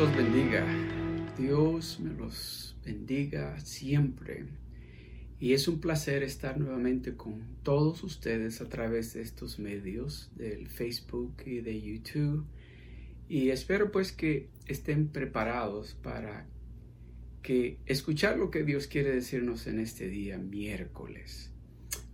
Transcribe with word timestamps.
Los 0.00 0.16
bendiga. 0.16 0.66
Dios 1.36 2.00
me 2.00 2.14
los 2.14 2.74
bendiga 2.82 3.60
siempre. 3.60 4.46
Y 5.38 5.52
es 5.52 5.68
un 5.68 5.78
placer 5.78 6.22
estar 6.22 6.58
nuevamente 6.58 7.16
con 7.16 7.42
todos 7.62 8.02
ustedes 8.02 8.62
a 8.62 8.68
través 8.70 9.12
de 9.12 9.20
estos 9.20 9.58
medios 9.58 10.30
del 10.36 10.68
Facebook 10.68 11.42
y 11.44 11.60
de 11.60 11.82
YouTube. 11.82 12.46
Y 13.28 13.50
espero 13.50 13.92
pues 13.92 14.10
que 14.10 14.48
estén 14.64 15.08
preparados 15.08 15.92
para 16.02 16.46
que 17.42 17.76
escuchar 17.84 18.38
lo 18.38 18.50
que 18.50 18.64
Dios 18.64 18.86
quiere 18.86 19.10
decirnos 19.10 19.66
en 19.66 19.80
este 19.80 20.08
día 20.08 20.38
miércoles. 20.38 21.50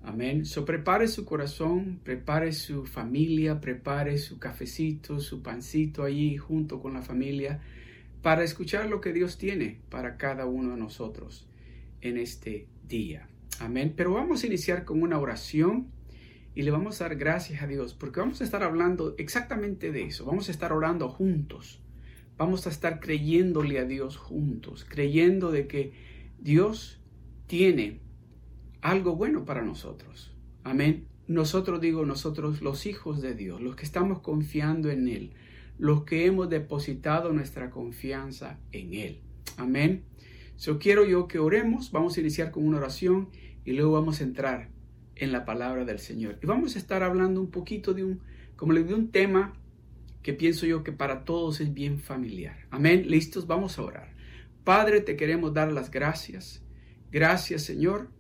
Amén. 0.03 0.45
So 0.45 0.65
prepare 0.65 1.07
su 1.07 1.25
corazón, 1.25 2.01
prepare 2.03 2.53
su 2.53 2.85
familia, 2.85 3.61
prepare 3.61 4.19
su 4.19 4.41
cafecito, 4.41 5.21
su 5.21 5.41
pancito 5.41 6.03
allí 6.03 6.37
junto 6.37 6.81
con 6.81 6.95
la 6.95 7.03
familia 7.03 7.61
para 8.27 8.43
escuchar 8.43 8.89
lo 8.89 9.01
que 9.01 9.13
Dios 9.13 9.39
tiene 9.39 9.79
para 9.89 10.17
cada 10.17 10.47
uno 10.47 10.73
de 10.73 10.77
nosotros 10.77 11.47
en 12.01 12.19
este 12.19 12.67
día. 12.89 13.29
Amén. 13.61 13.95
Pero 13.97 14.15
vamos 14.15 14.43
a 14.43 14.49
iniciar 14.49 14.85
con 14.85 15.01
una 15.01 15.21
oración 15.21 15.93
y 16.53 16.63
le 16.63 16.73
vamos 16.73 17.01
a 17.01 17.05
dar 17.05 17.17
gracias 17.17 17.63
a 17.63 17.69
Dios 17.69 17.95
porque 17.95 18.19
vamos 18.19 18.41
a 18.41 18.45
estar 18.45 18.65
hablando 18.65 19.15
exactamente 19.17 19.93
de 19.93 20.07
eso. 20.07 20.25
Vamos 20.25 20.49
a 20.49 20.51
estar 20.51 20.73
orando 20.73 21.09
juntos. 21.09 21.81
Vamos 22.37 22.67
a 22.67 22.71
estar 22.71 22.99
creyéndole 22.99 23.79
a 23.79 23.85
Dios 23.85 24.17
juntos, 24.17 24.85
creyendo 24.89 25.53
de 25.53 25.69
que 25.69 25.93
Dios 26.41 27.01
tiene 27.47 28.01
algo 28.81 29.15
bueno 29.15 29.45
para 29.45 29.63
nosotros. 29.63 30.35
Amén. 30.65 31.07
Nosotros 31.29 31.81
digo, 31.81 32.05
nosotros 32.05 32.61
los 32.61 32.87
hijos 32.87 33.23
de 33.23 33.37
Dios, 33.37 33.61
los 33.61 33.77
que 33.77 33.85
estamos 33.85 34.19
confiando 34.19 34.91
en 34.91 35.07
Él, 35.07 35.33
los 35.79 36.05
que 36.05 36.27
hemos 36.27 36.49
depositado 36.49 37.33
nuestra 37.33 37.71
confianza 37.71 38.59
en 38.73 38.95
Él. 38.95 39.21
Amén. 39.57 40.05
So 40.57 40.79
quiero 40.79 41.05
yo 41.05 41.29
que 41.29 41.39
oremos, 41.39 41.93
vamos 41.93 42.17
a 42.17 42.21
iniciar 42.21 42.51
con 42.51 42.67
una 42.67 42.79
oración 42.79 43.29
y 43.65 43.73
luego 43.73 43.93
vamos 43.93 44.21
a 44.21 44.25
entrar 44.25 44.71
en 45.17 45.33
la 45.33 45.45
palabra 45.45 45.85
del 45.85 45.99
Señor. 45.99 46.39
Y 46.43 46.47
vamos 46.47 46.77
a 46.77 46.79
estar 46.79 47.03
hablando 47.03 47.41
un 47.41 47.51
poquito 47.51 47.95
de 47.95 48.05
un, 48.05 48.21
como 48.57 48.73
digo, 48.75 48.95
un 48.95 49.11
tema 49.11 49.55
que 50.23 50.33
pienso 50.33 50.67
yo 50.67 50.83
que 50.83 50.93
para 50.93 51.25
todos 51.25 51.61
es 51.61 51.73
bien 51.73 51.99
familiar. 51.99 52.67
Amén. 52.71 53.05
Listos, 53.07 53.47
vamos 53.47 53.79
a 53.79 53.83
orar. 53.83 54.15
Padre, 54.65 55.01
te 55.01 55.17
queremos 55.17 55.55
dar 55.55 55.73
las 55.73 55.91
gracias. 55.91 56.63
Gracias, 57.13 57.63
Señor, 57.63 58.11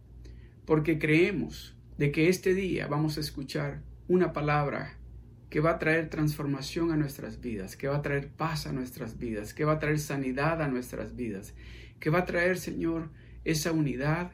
porque 0.64 0.98
creemos 0.98 1.76
de 1.98 2.12
que 2.12 2.28
este 2.28 2.54
día 2.54 2.86
vamos 2.86 3.16
a 3.16 3.20
escuchar 3.20 3.82
una 4.08 4.32
palabra 4.32 4.98
que 5.50 5.60
va 5.60 5.72
a 5.72 5.78
traer 5.78 6.10
transformación 6.10 6.90
a 6.90 6.96
nuestras 6.96 7.40
vidas, 7.40 7.76
que 7.76 7.88
va 7.88 7.96
a 7.96 8.02
traer 8.02 8.28
paz 8.28 8.66
a 8.66 8.72
nuestras 8.72 9.18
vidas, 9.18 9.54
que 9.54 9.64
va 9.64 9.74
a 9.74 9.78
traer 9.78 9.98
sanidad 9.98 10.60
a 10.60 10.68
nuestras 10.68 11.14
vidas, 11.14 11.54
que 12.00 12.10
va 12.10 12.20
a 12.20 12.24
traer, 12.24 12.58
Señor, 12.58 13.10
esa 13.44 13.72
unidad, 13.72 14.32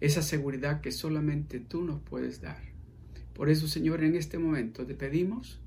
esa 0.00 0.22
seguridad 0.22 0.80
que 0.80 0.92
solamente 0.92 1.58
tú 1.60 1.82
nos 1.84 2.00
puedes 2.00 2.40
dar. 2.40 2.62
Por 3.34 3.50
eso, 3.50 3.68
Señor, 3.68 4.02
en 4.04 4.14
este 4.14 4.38
momento 4.38 4.86
te 4.86 4.94
pedimos 4.94 5.60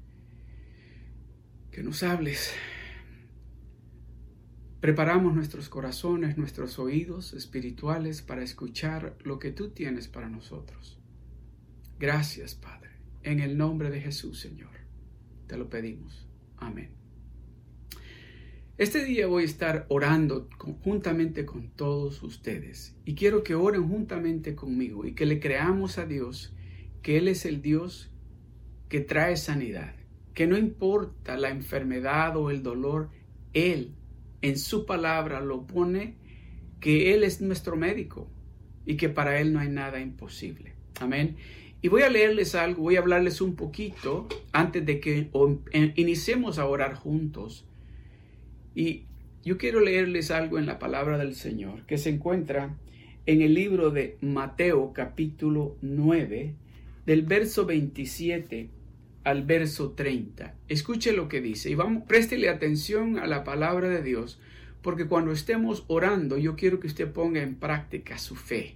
que 1.71 1.83
nos 1.83 2.03
hables, 2.03 2.53
Preparamos 4.81 5.35
nuestros 5.35 5.69
corazones, 5.69 6.39
nuestros 6.39 6.79
oídos 6.79 7.33
espirituales 7.33 8.23
para 8.23 8.41
escuchar 8.41 9.15
lo 9.23 9.37
que 9.37 9.51
tú 9.51 9.69
tienes 9.69 10.07
para 10.07 10.27
nosotros. 10.27 10.97
Gracias, 11.99 12.55
Padre. 12.55 12.90
En 13.23 13.39
el 13.39 13.57
nombre 13.57 13.89
de 13.89 14.01
Jesús, 14.01 14.39
Señor. 14.39 14.71
Te 15.47 15.57
lo 15.57 15.69
pedimos. 15.69 16.27
Amén. 16.57 16.89
Este 18.77 19.05
día 19.05 19.27
voy 19.27 19.43
a 19.43 19.45
estar 19.45 19.85
orando 19.89 20.49
juntamente 20.83 21.45
con 21.45 21.69
todos 21.69 22.23
ustedes 22.23 22.95
y 23.05 23.13
quiero 23.13 23.43
que 23.43 23.53
oren 23.53 23.87
juntamente 23.87 24.55
conmigo 24.55 25.05
y 25.05 25.13
que 25.13 25.27
le 25.27 25.39
creamos 25.39 25.99
a 25.99 26.07
Dios 26.07 26.55
que 27.03 27.17
Él 27.17 27.27
es 27.27 27.45
el 27.45 27.61
Dios 27.61 28.11
que 28.89 29.01
trae 29.01 29.37
sanidad, 29.37 29.93
que 30.33 30.47
no 30.47 30.57
importa 30.57 31.37
la 31.37 31.49
enfermedad 31.49 32.35
o 32.37 32.49
el 32.49 32.63
dolor, 32.63 33.09
Él 33.53 33.93
en 34.41 34.57
su 34.57 34.85
palabra 34.87 35.41
lo 35.41 35.67
pone 35.67 36.15
que 36.79 37.13
Él 37.13 37.23
es 37.23 37.39
nuestro 37.39 37.75
médico 37.75 38.31
y 38.85 38.97
que 38.97 39.09
para 39.09 39.39
Él 39.39 39.53
no 39.53 39.59
hay 39.59 39.69
nada 39.69 39.99
imposible. 39.99 40.73
Amén. 40.99 41.37
Y 41.81 41.87
voy 41.87 42.03
a 42.03 42.09
leerles 42.09 42.53
algo, 42.53 42.83
voy 42.83 42.95
a 42.95 42.99
hablarles 42.99 43.41
un 43.41 43.55
poquito 43.55 44.27
antes 44.51 44.85
de 44.85 44.99
que 44.99 45.29
iniciemos 45.95 46.59
a 46.59 46.67
orar 46.67 46.93
juntos. 46.93 47.65
Y 48.75 49.05
yo 49.43 49.57
quiero 49.57 49.79
leerles 49.79 50.29
algo 50.29 50.59
en 50.59 50.67
la 50.67 50.77
palabra 50.77 51.17
del 51.17 51.33
Señor 51.33 51.85
que 51.87 51.97
se 51.97 52.09
encuentra 52.09 52.77
en 53.25 53.41
el 53.41 53.55
libro 53.55 53.89
de 53.89 54.17
Mateo 54.21 54.93
capítulo 54.93 55.75
9, 55.81 56.53
del 57.05 57.23
verso 57.23 57.65
27 57.65 58.69
al 59.23 59.43
verso 59.43 59.91
30. 59.91 60.55
Escuche 60.67 61.13
lo 61.13 61.27
que 61.27 61.41
dice 61.41 61.71
y 61.71 61.75
vamos, 61.75 62.03
préstele 62.07 62.49
atención 62.49 63.17
a 63.17 63.25
la 63.25 63.43
palabra 63.43 63.89
de 63.89 64.03
Dios, 64.03 64.39
porque 64.81 65.07
cuando 65.07 65.31
estemos 65.31 65.83
orando, 65.87 66.37
yo 66.37 66.55
quiero 66.55 66.79
que 66.79 66.87
usted 66.87 67.11
ponga 67.11 67.41
en 67.41 67.55
práctica 67.55 68.17
su 68.17 68.35
fe. 68.35 68.75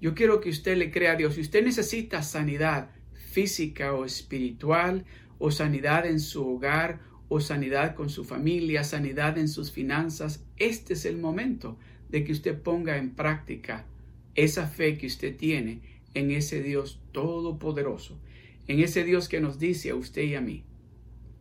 Yo 0.00 0.14
quiero 0.14 0.40
que 0.40 0.50
usted 0.50 0.76
le 0.76 0.90
crea 0.90 1.12
a 1.12 1.16
Dios. 1.16 1.34
Si 1.34 1.40
usted 1.40 1.64
necesita 1.64 2.22
sanidad 2.22 2.90
física 3.12 3.94
o 3.94 4.04
espiritual, 4.04 5.04
o 5.38 5.50
sanidad 5.50 6.06
en 6.06 6.20
su 6.20 6.46
hogar, 6.46 7.00
o 7.28 7.40
sanidad 7.40 7.94
con 7.94 8.08
su 8.08 8.24
familia, 8.24 8.84
sanidad 8.84 9.36
en 9.38 9.48
sus 9.48 9.72
finanzas, 9.72 10.44
este 10.56 10.94
es 10.94 11.04
el 11.04 11.16
momento 11.18 11.78
de 12.08 12.24
que 12.24 12.32
usted 12.32 12.60
ponga 12.60 12.96
en 12.96 13.14
práctica 13.14 13.86
esa 14.34 14.66
fe 14.66 14.96
que 14.96 15.06
usted 15.06 15.36
tiene 15.36 15.80
en 16.14 16.30
ese 16.30 16.62
Dios 16.62 17.00
todopoderoso 17.12 18.20
en 18.68 18.80
ese 18.80 19.04
Dios 19.04 19.28
que 19.28 19.40
nos 19.40 19.58
dice 19.58 19.90
a 19.90 19.94
usted 19.94 20.22
y 20.22 20.34
a 20.34 20.40
mí 20.40 20.64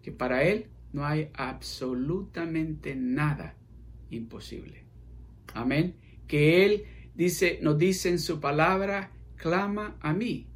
que 0.01 0.11
para 0.11 0.43
Él 0.43 0.67
no 0.93 1.05
hay 1.05 1.29
absolutamente 1.33 2.95
nada 2.95 3.55
imposible. 4.11 4.83
Amén. 5.53 5.95
Que 6.27 6.65
Él 6.65 6.85
dice, 7.15 7.59
nos 7.61 7.77
dice 7.77 8.09
en 8.09 8.19
su 8.19 8.39
palabra, 8.39 9.11
clama 9.35 9.97
a 10.01 10.13
mí 10.13 10.47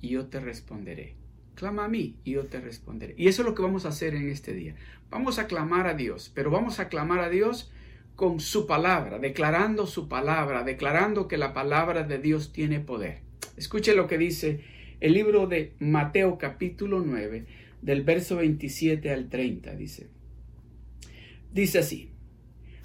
y 0.00 0.10
yo 0.10 0.26
te 0.26 0.40
responderé. 0.40 1.16
Clama 1.54 1.84
a 1.84 1.88
mí 1.88 2.16
y 2.24 2.32
yo 2.32 2.46
te 2.46 2.60
responderé. 2.60 3.14
Y 3.18 3.28
eso 3.28 3.42
es 3.42 3.48
lo 3.48 3.54
que 3.54 3.62
vamos 3.62 3.84
a 3.84 3.90
hacer 3.90 4.14
en 4.14 4.28
este 4.28 4.54
día. 4.54 4.74
Vamos 5.10 5.38
a 5.38 5.46
clamar 5.46 5.86
a 5.86 5.94
Dios, 5.94 6.30
pero 6.34 6.50
vamos 6.50 6.80
a 6.80 6.88
clamar 6.88 7.20
a 7.20 7.28
Dios 7.28 7.70
con 8.16 8.40
su 8.40 8.66
palabra, 8.66 9.18
declarando 9.18 9.86
su 9.86 10.08
palabra, 10.08 10.62
declarando 10.62 11.28
que 11.28 11.38
la 11.38 11.52
palabra 11.52 12.02
de 12.02 12.18
Dios 12.18 12.52
tiene 12.52 12.80
poder. 12.80 13.20
Escuche 13.56 13.94
lo 13.94 14.06
que 14.06 14.18
dice 14.18 14.60
el 15.00 15.14
libro 15.14 15.46
de 15.46 15.72
Mateo 15.78 16.38
capítulo 16.38 17.00
9, 17.00 17.46
del 17.82 18.02
verso 18.02 18.36
27 18.36 19.10
al 19.10 19.28
30, 19.28 19.74
dice. 19.74 20.08
Dice 21.52 21.78
así, 21.78 22.10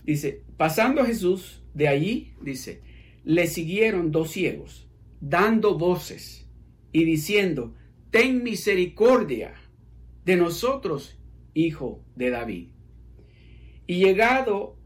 dice, 0.04 0.42
pasando 0.58 1.06
Jesús 1.06 1.62
de 1.74 1.88
allí, 1.88 2.34
dice, 2.42 2.82
le 3.26 3.48
siguieron 3.48 4.12
dos 4.12 4.32
ciegos, 4.32 4.88
dando 5.20 5.78
voces 5.78 6.48
y 6.94 7.04
diciendo, 7.04 7.76
ten 8.12 8.44
misericordia 8.44 9.56
de 10.24 10.38
nosotros, 10.38 11.20
hijo 11.54 12.02
de 12.16 12.30
David. 12.30 12.70
Y 13.88 14.00
llegado 14.00 14.78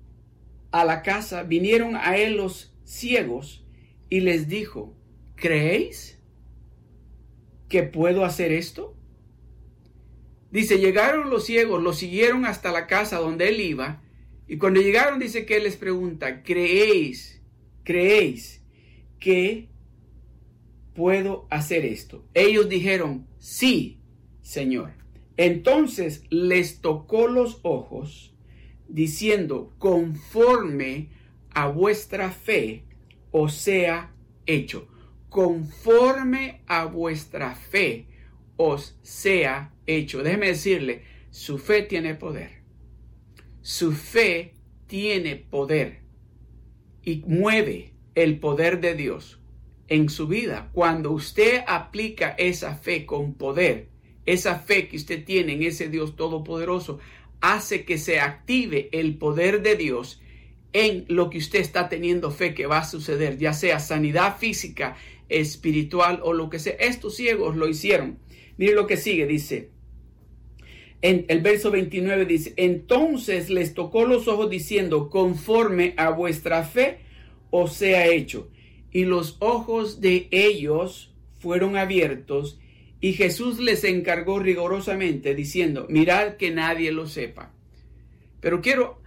a 0.72 0.84
la 0.84 1.04
casa, 1.04 1.44
vinieron 1.44 1.96
a 1.96 2.18
él 2.18 2.38
los 2.38 2.76
ciegos 2.84 3.64
y 4.10 4.22
les 4.22 4.48
dijo, 4.48 4.98
¿creéis? 5.36 6.20
que 7.70 7.84
puedo 7.84 8.26
hacer 8.26 8.52
esto? 8.52 8.98
Dice, 10.52 10.80
llegaron 10.80 11.30
los 11.30 11.46
ciegos, 11.46 11.82
lo 11.82 11.94
siguieron 11.94 12.46
hasta 12.46 12.72
la 12.72 12.88
casa 12.88 13.20
donde 13.20 13.50
él 13.50 13.62
iba, 13.62 14.02
y 14.48 14.58
cuando 14.58 14.82
llegaron 14.82 15.20
dice 15.20 15.46
que 15.46 15.58
él 15.58 15.64
les 15.64 15.78
pregunta, 15.78 16.42
¿creéis, 16.42 17.39
creéis 17.84 18.64
que 19.20 19.70
puedo 20.94 21.48
hacer 21.50 21.86
esto? 21.86 22.26
Ellos 22.34 22.70
dijeron, 22.70 23.28
sí, 23.40 24.00
Señor. 24.42 24.94
Entonces 25.38 26.24
les 26.30 26.82
tocó 26.82 27.28
los 27.28 27.60
ojos, 27.64 28.34
diciendo, 28.88 29.74
conforme 29.78 31.10
a 31.52 31.68
vuestra 31.68 32.32
fe 32.32 32.84
os 33.32 33.54
sea 33.54 34.14
hecho 34.46 34.88
conforme 35.30 36.62
a 36.66 36.86
vuestra 36.86 37.56
fe 37.56 38.08
os 38.58 38.98
sea 39.02 39.74
hecho. 39.86 40.24
Déjeme 40.24 40.48
decirle, 40.48 41.04
su 41.30 41.58
fe 41.58 41.84
tiene 41.84 42.16
poder. 42.16 42.64
Su 43.62 43.92
fe 43.94 44.54
tiene 44.88 45.36
poder 45.36 46.02
y 47.10 47.24
mueve 47.26 47.94
el 48.14 48.40
poder 48.40 48.82
de 48.82 48.94
Dios 48.94 49.40
en 49.88 50.10
su 50.10 50.28
vida. 50.28 50.70
Cuando 50.74 51.12
usted 51.12 51.64
aplica 51.68 52.36
esa 52.38 52.76
fe 52.76 53.06
con 53.06 53.34
poder, 53.34 53.88
esa 54.26 54.60
fe 54.60 54.88
que 54.88 54.98
usted 54.98 55.26
tiene 55.26 55.54
en 55.54 55.64
ese 55.64 55.90
Dios 55.90 56.16
todopoderoso, 56.16 57.00
hace 57.42 57.84
que 57.84 57.98
se 57.98 58.20
active 58.20 58.90
el 58.92 59.18
poder 59.18 59.64
de 59.64 59.76
Dios 59.76 60.22
en 60.72 61.06
lo 61.08 61.32
que 61.32 61.40
usted 61.40 61.60
está 61.60 61.90
teniendo 61.90 62.30
fe 62.30 62.54
que 62.54 62.68
va 62.68 62.80
a 62.80 62.86
suceder, 62.86 63.40
ya 63.40 63.54
sea 63.54 63.80
sanidad 63.80 64.38
física, 64.38 64.96
espiritual 65.30 66.20
o 66.24 66.34
lo 66.34 66.50
que 66.52 66.60
sea. 66.60 66.74
Estos 66.74 67.16
ciegos 67.16 67.56
lo 67.56 67.68
hicieron. 67.68 68.20
Mire 68.58 68.74
lo 68.74 68.86
que 68.86 68.98
sigue, 68.98 69.26
dice. 69.26 69.72
El 71.02 71.42
verso 71.42 71.72
29 71.72 72.26
dice, 72.26 72.54
entonces 72.58 73.50
les 73.50 73.74
tocó 73.74 74.06
los 74.06 74.28
ojos 74.28 74.50
diciendo, 74.50 75.10
conforme 75.10 75.94
a 75.96 76.10
vuestra 76.10 76.64
fe 76.64 77.00
os 77.52 77.74
sea 77.74 78.08
hecho. 78.08 78.50
Y 78.92 79.06
los 79.06 79.38
ojos 79.40 80.02
de 80.02 80.28
ellos 80.32 81.14
fueron 81.40 81.78
abiertos 81.78 82.60
y 83.02 83.14
Jesús 83.14 83.60
les 83.60 83.86
encargó 83.86 84.40
rigorosamente 84.40 85.36
diciendo, 85.36 85.86
mirad 85.90 86.36
que 86.36 86.52
nadie 86.52 86.92
lo 86.92 87.08
sepa. 87.08 87.54
Pero 88.42 88.62
quiero 88.62 89.02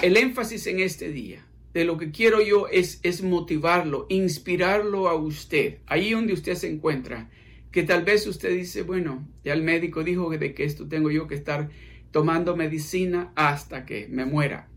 el 0.00 0.16
énfasis 0.16 0.66
en 0.66 0.80
este 0.80 1.10
día. 1.10 1.46
De 1.74 1.84
lo 1.84 1.98
que 1.98 2.10
quiero 2.10 2.40
yo 2.40 2.66
es, 2.66 2.98
es 3.04 3.22
motivarlo, 3.22 4.06
inspirarlo 4.08 5.08
a 5.08 5.14
usted, 5.14 5.78
ahí 5.86 6.10
donde 6.10 6.32
usted 6.32 6.56
se 6.56 6.68
encuentra, 6.68 7.30
que 7.70 7.82
tal 7.82 8.04
vez 8.04 8.26
usted 8.26 8.54
dice, 8.56 8.82
bueno, 8.82 9.28
ya 9.44 9.52
el 9.52 9.62
médico 9.62 10.04
dijo 10.04 10.30
de 10.30 10.54
que 10.54 10.64
esto 10.64 10.88
tengo 10.88 11.10
yo 11.10 11.26
que 11.26 11.34
estar 11.34 11.70
tomando 12.10 12.56
medicina 12.56 13.32
hasta 13.36 13.86
que 13.86 14.08
me 14.08 14.24
muera. 14.24 14.68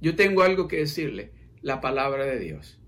Yo 0.00 0.14
tengo 0.16 0.42
algo 0.42 0.68
que 0.68 0.76
decirle, 0.76 1.32
la 1.62 1.80
palabra 1.80 2.24
de 2.24 2.38
Dios 2.38 2.80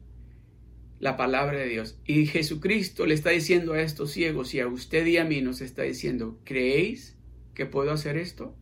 la 1.03 1.17
palabra 1.17 1.59
de 1.59 1.67
Dios. 1.67 1.99
Y 2.07 2.27
Jesucristo 2.27 3.07
le 3.07 3.15
está 3.15 3.31
diciendo 3.31 3.73
a 3.73 3.83
estos 3.83 4.13
ciegos 4.13 4.55
y 4.55 4.61
a 4.61 4.69
usted 4.69 5.05
y 5.07 5.17
a 5.17 5.25
mí 5.25 5.43
nos 5.43 5.61
está 5.61 5.83
diciendo, 5.83 6.39
¿creéis 6.45 7.19
que 7.55 7.67
puedo 7.67 7.91
hacer 7.91 8.17
esto? 8.17 8.55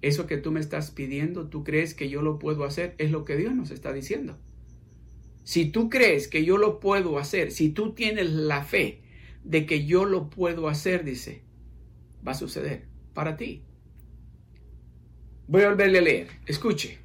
Eso 0.00 0.26
que 0.26 0.38
tú 0.38 0.50
me 0.50 0.60
estás 0.60 0.90
pidiendo, 0.90 1.48
¿tú 1.48 1.64
crees 1.64 1.92
que 1.92 2.08
yo 2.08 2.22
lo 2.22 2.38
puedo 2.38 2.64
hacer? 2.64 2.94
Es 2.96 3.10
lo 3.10 3.26
que 3.26 3.36
Dios 3.36 3.54
nos 3.54 3.70
está 3.70 3.92
diciendo. 3.92 4.38
Si 5.44 5.66
tú 5.66 5.90
crees 5.90 6.26
que 6.26 6.42
yo 6.42 6.56
lo 6.56 6.80
puedo 6.80 7.18
hacer, 7.18 7.52
si 7.52 7.68
tú 7.68 7.92
tienes 7.92 8.30
la 8.30 8.64
fe 8.64 9.02
de 9.44 9.66
que 9.66 9.86
yo 9.86 10.04
lo 10.04 10.30
puedo 10.30 10.68
hacer, 10.68 11.04
dice, 11.04 11.42
va 12.26 12.32
a 12.32 12.34
suceder 12.34 12.86
para 13.14 13.36
ti. 13.36 13.62
Voy 15.46 15.62
a 15.62 15.70
volverle 15.70 15.98
a 15.98 16.02
leer. 16.02 16.28
Escuche. 16.46 16.98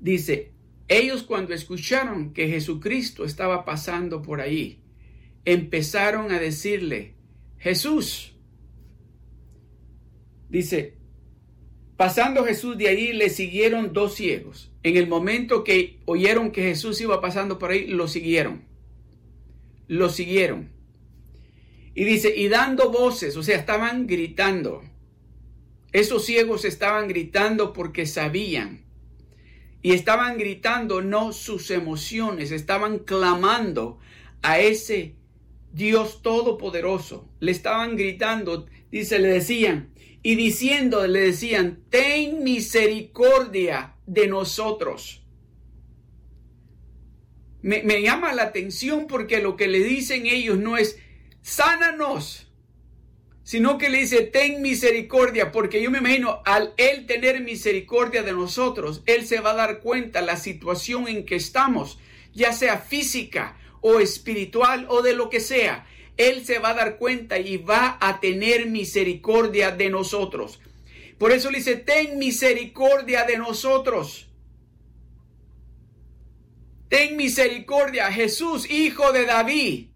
Dice, 0.00 0.52
ellos 0.88 1.22
cuando 1.22 1.52
escucharon 1.52 2.32
que 2.32 2.48
Jesucristo 2.48 3.24
estaba 3.24 3.64
pasando 3.64 4.22
por 4.22 4.40
ahí, 4.40 4.80
empezaron 5.44 6.32
a 6.32 6.38
decirle, 6.38 7.14
Jesús, 7.58 8.34
dice, 10.48 10.94
pasando 11.96 12.44
Jesús 12.44 12.78
de 12.78 12.88
ahí 12.88 13.12
le 13.12 13.30
siguieron 13.30 13.92
dos 13.92 14.14
ciegos. 14.14 14.72
En 14.82 14.96
el 14.96 15.08
momento 15.08 15.64
que 15.64 16.00
oyeron 16.04 16.50
que 16.50 16.62
Jesús 16.62 17.00
iba 17.00 17.20
pasando 17.20 17.58
por 17.58 17.70
ahí, 17.70 17.86
lo 17.86 18.08
siguieron. 18.08 18.64
Lo 19.88 20.08
siguieron. 20.08 20.75
Y 21.96 22.04
dice, 22.04 22.36
y 22.36 22.48
dando 22.48 22.92
voces, 22.92 23.38
o 23.38 23.42
sea, 23.42 23.56
estaban 23.56 24.06
gritando. 24.06 24.84
Esos 25.92 26.26
ciegos 26.26 26.66
estaban 26.66 27.08
gritando 27.08 27.72
porque 27.72 28.04
sabían 28.04 28.84
y 29.80 29.92
estaban 29.92 30.36
gritando 30.36 31.00
no 31.00 31.32
sus 31.32 31.70
emociones, 31.70 32.50
estaban 32.52 32.98
clamando 32.98 33.98
a 34.42 34.60
ese 34.60 35.14
Dios 35.72 36.20
todopoderoso. 36.20 37.30
Le 37.40 37.52
estaban 37.52 37.96
gritando, 37.96 38.66
dice, 38.90 39.18
le 39.18 39.28
decían, 39.28 39.94
y 40.22 40.34
diciendo, 40.34 41.06
le 41.06 41.20
decían, 41.20 41.82
ten 41.88 42.44
misericordia 42.44 43.94
de 44.06 44.26
nosotros. 44.26 45.24
Me, 47.62 47.82
me, 47.84 48.02
llama 48.02 48.34
la 48.34 48.42
atención 48.42 49.06
porque 49.06 49.40
lo 49.40 49.56
que 49.56 49.66
le 49.66 49.82
dicen 49.82 50.26
ellos 50.26 50.58
no 50.58 50.76
es, 50.76 50.98
sánanos, 51.46 52.48
sino 53.44 53.78
que 53.78 53.88
le 53.88 53.98
dice, 53.98 54.22
ten 54.22 54.62
misericordia, 54.62 55.52
porque 55.52 55.80
yo 55.80 55.92
me 55.92 55.98
imagino, 55.98 56.42
al 56.44 56.74
Él 56.76 57.06
tener 57.06 57.40
misericordia 57.40 58.24
de 58.24 58.32
nosotros, 58.32 59.04
Él 59.06 59.24
se 59.24 59.38
va 59.38 59.52
a 59.52 59.54
dar 59.54 59.78
cuenta 59.78 60.22
la 60.22 60.36
situación 60.36 61.06
en 61.06 61.24
que 61.24 61.36
estamos, 61.36 62.00
ya 62.34 62.52
sea 62.52 62.78
física 62.78 63.56
o 63.80 64.00
espiritual 64.00 64.86
o 64.88 65.02
de 65.02 65.14
lo 65.14 65.30
que 65.30 65.38
sea. 65.38 65.86
Él 66.16 66.44
se 66.44 66.58
va 66.58 66.70
a 66.70 66.74
dar 66.74 66.98
cuenta 66.98 67.38
y 67.38 67.58
va 67.58 67.96
a 68.00 68.18
tener 68.18 68.66
misericordia 68.66 69.70
de 69.70 69.88
nosotros. 69.88 70.58
Por 71.16 71.30
eso 71.30 71.52
le 71.52 71.58
dice, 71.58 71.76
ten 71.76 72.18
misericordia 72.18 73.22
de 73.22 73.38
nosotros. 73.38 74.26
Ten 76.88 77.16
misericordia, 77.16 78.10
Jesús, 78.10 78.68
hijo 78.68 79.12
de 79.12 79.26
David 79.26 79.86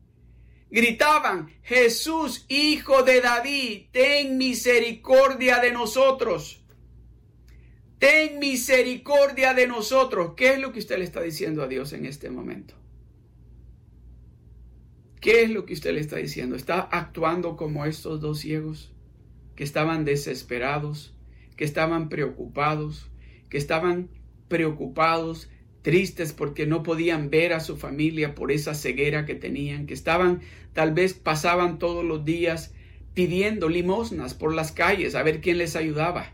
gritaban, 0.71 1.51
Jesús, 1.63 2.47
hijo 2.49 3.03
de 3.03 3.21
David, 3.21 3.87
ten 3.93 4.39
misericordia 4.39 5.61
de 5.61 5.73
nosotros. 5.73 6.63
Ten 7.99 8.39
misericordia 8.39 9.53
de 9.53 9.67
nosotros. 9.67 10.33
¿Qué 10.37 10.55
es 10.55 10.59
lo 10.59 10.73
que 10.73 10.79
usted 10.79 10.99
le 10.99 11.05
está 11.05 11.21
diciendo 11.21 11.63
a 11.63 11.69
Dios 11.69 11.93
en 11.93 12.07
este 12.07 12.31
momento? 12.31 12.75
¿Qué 15.21 15.43
es 15.43 15.51
lo 15.51 15.67
que 15.67 15.75
usted 15.75 15.93
le 15.93 16.01
está 16.01 16.17
diciendo? 16.17 16.57
¿Está 16.57 16.81
actuando 16.81 17.57
como 17.57 17.85
estos 17.85 18.23
dos 18.23 18.41
ciegos 18.41 18.91
que 19.55 19.65
estaban 19.65 20.07
desesperados, 20.07 21.15
que 21.57 21.65
estaban 21.65 22.09
preocupados, 22.09 23.11
que 23.51 23.59
estaban 23.59 24.09
preocupados 24.49 25.51
tristes 25.83 26.33
porque 26.33 26.67
no 26.67 26.83
podían 26.83 27.31
ver 27.31 27.53
a 27.53 27.61
su 27.61 27.77
familia 27.77 28.35
por 28.35 28.53
esa 28.53 28.75
ceguera 28.75 29.27
que 29.27 29.35
tenían, 29.35 29.87
que 29.87 29.95
estaban, 29.95 30.41
tal 30.73 30.93
vez 30.93 31.15
pasaban 31.15 31.79
todos 31.79 32.05
los 32.05 32.25
días 32.25 32.73
pidiendo 33.15 33.69
limosnas 33.69 34.35
por 34.35 34.55
las 34.55 34.73
calles 34.73 35.15
a 35.15 35.23
ver 35.23 35.41
quién 35.41 35.59
les 35.59 35.77
ayudaba. 35.77 36.33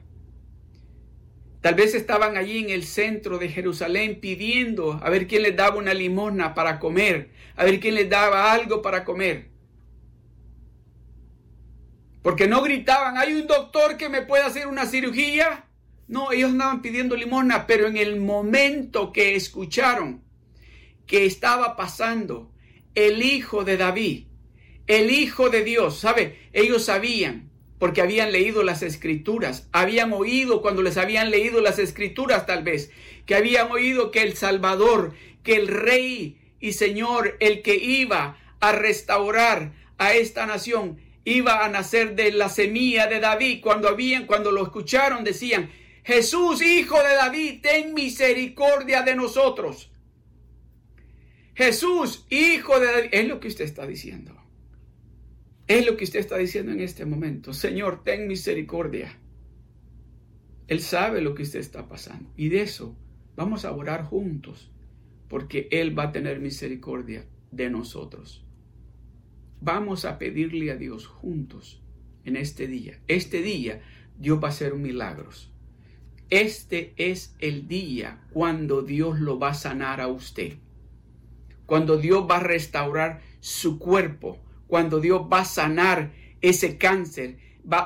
Tal 1.60 1.74
vez 1.74 1.94
estaban 1.94 2.36
allí 2.36 2.58
en 2.58 2.70
el 2.70 2.84
centro 2.84 3.38
de 3.38 3.48
Jerusalén 3.48 4.20
pidiendo 4.20 5.00
a 5.02 5.10
ver 5.10 5.26
quién 5.26 5.42
les 5.42 5.56
daba 5.56 5.76
una 5.76 5.94
limosna 5.94 6.54
para 6.54 6.78
comer, 6.78 7.30
a 7.56 7.64
ver 7.64 7.80
quién 7.80 7.96
les 7.96 8.08
daba 8.08 8.52
algo 8.52 8.82
para 8.82 9.04
comer. 9.04 9.48
Porque 12.22 12.46
no 12.48 12.62
gritaban, 12.62 13.16
hay 13.18 13.34
un 13.34 13.46
doctor 13.46 13.96
que 13.96 14.08
me 14.08 14.22
puede 14.22 14.42
hacer 14.42 14.66
una 14.66 14.86
cirugía. 14.86 15.65
No, 16.08 16.30
ellos 16.32 16.50
andaban 16.50 16.82
pidiendo 16.82 17.16
limosna, 17.16 17.66
pero 17.66 17.88
en 17.88 17.96
el 17.96 18.20
momento 18.20 19.12
que 19.12 19.34
escucharon 19.34 20.22
que 21.06 21.26
estaba 21.26 21.76
pasando 21.76 22.52
el 22.94 23.22
hijo 23.22 23.64
de 23.64 23.76
David, 23.76 24.26
el 24.86 25.10
hijo 25.10 25.50
de 25.50 25.64
Dios, 25.64 25.98
¿sabe? 25.98 26.38
Ellos 26.52 26.84
sabían, 26.84 27.50
porque 27.78 28.00
habían 28.00 28.32
leído 28.32 28.62
las 28.62 28.82
escrituras, 28.82 29.68
habían 29.72 30.12
oído 30.12 30.62
cuando 30.62 30.82
les 30.82 30.96
habían 30.96 31.30
leído 31.30 31.60
las 31.60 31.78
escrituras 31.78 32.46
tal 32.46 32.62
vez, 32.62 32.90
que 33.26 33.34
habían 33.34 33.70
oído 33.70 34.10
que 34.10 34.22
el 34.22 34.36
Salvador, 34.36 35.14
que 35.42 35.56
el 35.56 35.68
Rey 35.68 36.38
y 36.60 36.72
Señor, 36.72 37.36
el 37.40 37.62
que 37.62 37.76
iba 37.76 38.38
a 38.60 38.72
restaurar 38.72 39.72
a 39.98 40.14
esta 40.14 40.46
nación, 40.46 40.98
iba 41.24 41.64
a 41.64 41.68
nacer 41.68 42.14
de 42.14 42.32
la 42.32 42.48
semilla 42.48 43.08
de 43.08 43.20
David. 43.20 43.60
Cuando 43.60 43.88
habían, 43.88 44.26
cuando 44.26 44.52
lo 44.52 44.62
escucharon, 44.62 45.24
decían, 45.24 45.70
Jesús, 46.06 46.62
hijo 46.62 47.02
de 47.02 47.16
David, 47.16 47.62
ten 47.62 47.92
misericordia 47.92 49.02
de 49.02 49.16
nosotros. 49.16 49.90
Jesús, 51.52 52.24
hijo 52.30 52.78
de 52.78 52.86
David, 52.86 53.08
es 53.10 53.26
lo 53.26 53.40
que 53.40 53.48
usted 53.48 53.64
está 53.64 53.88
diciendo. 53.88 54.32
Es 55.66 55.84
lo 55.84 55.96
que 55.96 56.04
usted 56.04 56.20
está 56.20 56.36
diciendo 56.36 56.70
en 56.70 56.78
este 56.78 57.04
momento. 57.06 57.52
Señor, 57.52 58.04
ten 58.04 58.28
misericordia. 58.28 59.18
Él 60.68 60.80
sabe 60.80 61.22
lo 61.22 61.34
que 61.34 61.42
usted 61.42 61.58
está 61.58 61.88
pasando. 61.88 62.30
Y 62.36 62.50
de 62.50 62.62
eso 62.62 62.96
vamos 63.34 63.64
a 63.64 63.72
orar 63.72 64.04
juntos, 64.04 64.70
porque 65.28 65.66
Él 65.72 65.98
va 65.98 66.04
a 66.04 66.12
tener 66.12 66.38
misericordia 66.38 67.26
de 67.50 67.68
nosotros. 67.68 68.46
Vamos 69.60 70.04
a 70.04 70.18
pedirle 70.18 70.70
a 70.70 70.76
Dios 70.76 71.08
juntos 71.08 71.82
en 72.24 72.36
este 72.36 72.68
día. 72.68 73.00
Este 73.08 73.42
día 73.42 73.82
Dios 74.16 74.38
va 74.40 74.46
a 74.46 74.50
hacer 74.52 74.74
milagros. 74.74 75.50
Este 76.30 76.92
es 76.96 77.34
el 77.38 77.68
día 77.68 78.20
cuando 78.32 78.82
Dios 78.82 79.20
lo 79.20 79.38
va 79.38 79.50
a 79.50 79.54
sanar 79.54 80.00
a 80.00 80.08
usted. 80.08 80.54
Cuando 81.66 81.98
Dios 81.98 82.26
va 82.28 82.36
a 82.36 82.40
restaurar 82.40 83.22
su 83.40 83.78
cuerpo. 83.78 84.38
Cuando 84.66 85.00
Dios 85.00 85.22
va 85.32 85.40
a 85.40 85.44
sanar 85.44 86.12
ese 86.40 86.78
cáncer. 86.78 87.38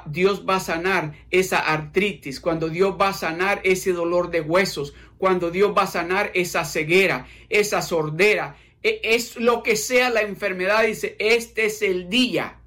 Dios 0.06 0.44
va 0.48 0.56
a 0.56 0.60
sanar 0.60 1.14
esa 1.30 1.58
artritis. 1.58 2.40
Cuando 2.40 2.70
Dios 2.70 2.96
va 2.98 3.08
a 3.08 3.14
sanar 3.14 3.60
ese 3.64 3.92
dolor 3.92 4.30
de 4.30 4.40
huesos. 4.40 4.94
Cuando 5.18 5.50
Dios 5.50 5.74
va 5.76 5.82
a 5.82 5.86
sanar 5.86 6.30
esa 6.34 6.64
ceguera, 6.64 7.26
esa 7.50 7.82
sordera. 7.82 8.56
E, 8.82 9.00
es 9.02 9.36
lo 9.36 9.62
que 9.62 9.76
sea 9.76 10.08
la 10.08 10.22
enfermedad. 10.22 10.84
Dice, 10.86 11.14
este 11.18 11.66
es 11.66 11.82
el 11.82 12.08
día. 12.08 12.58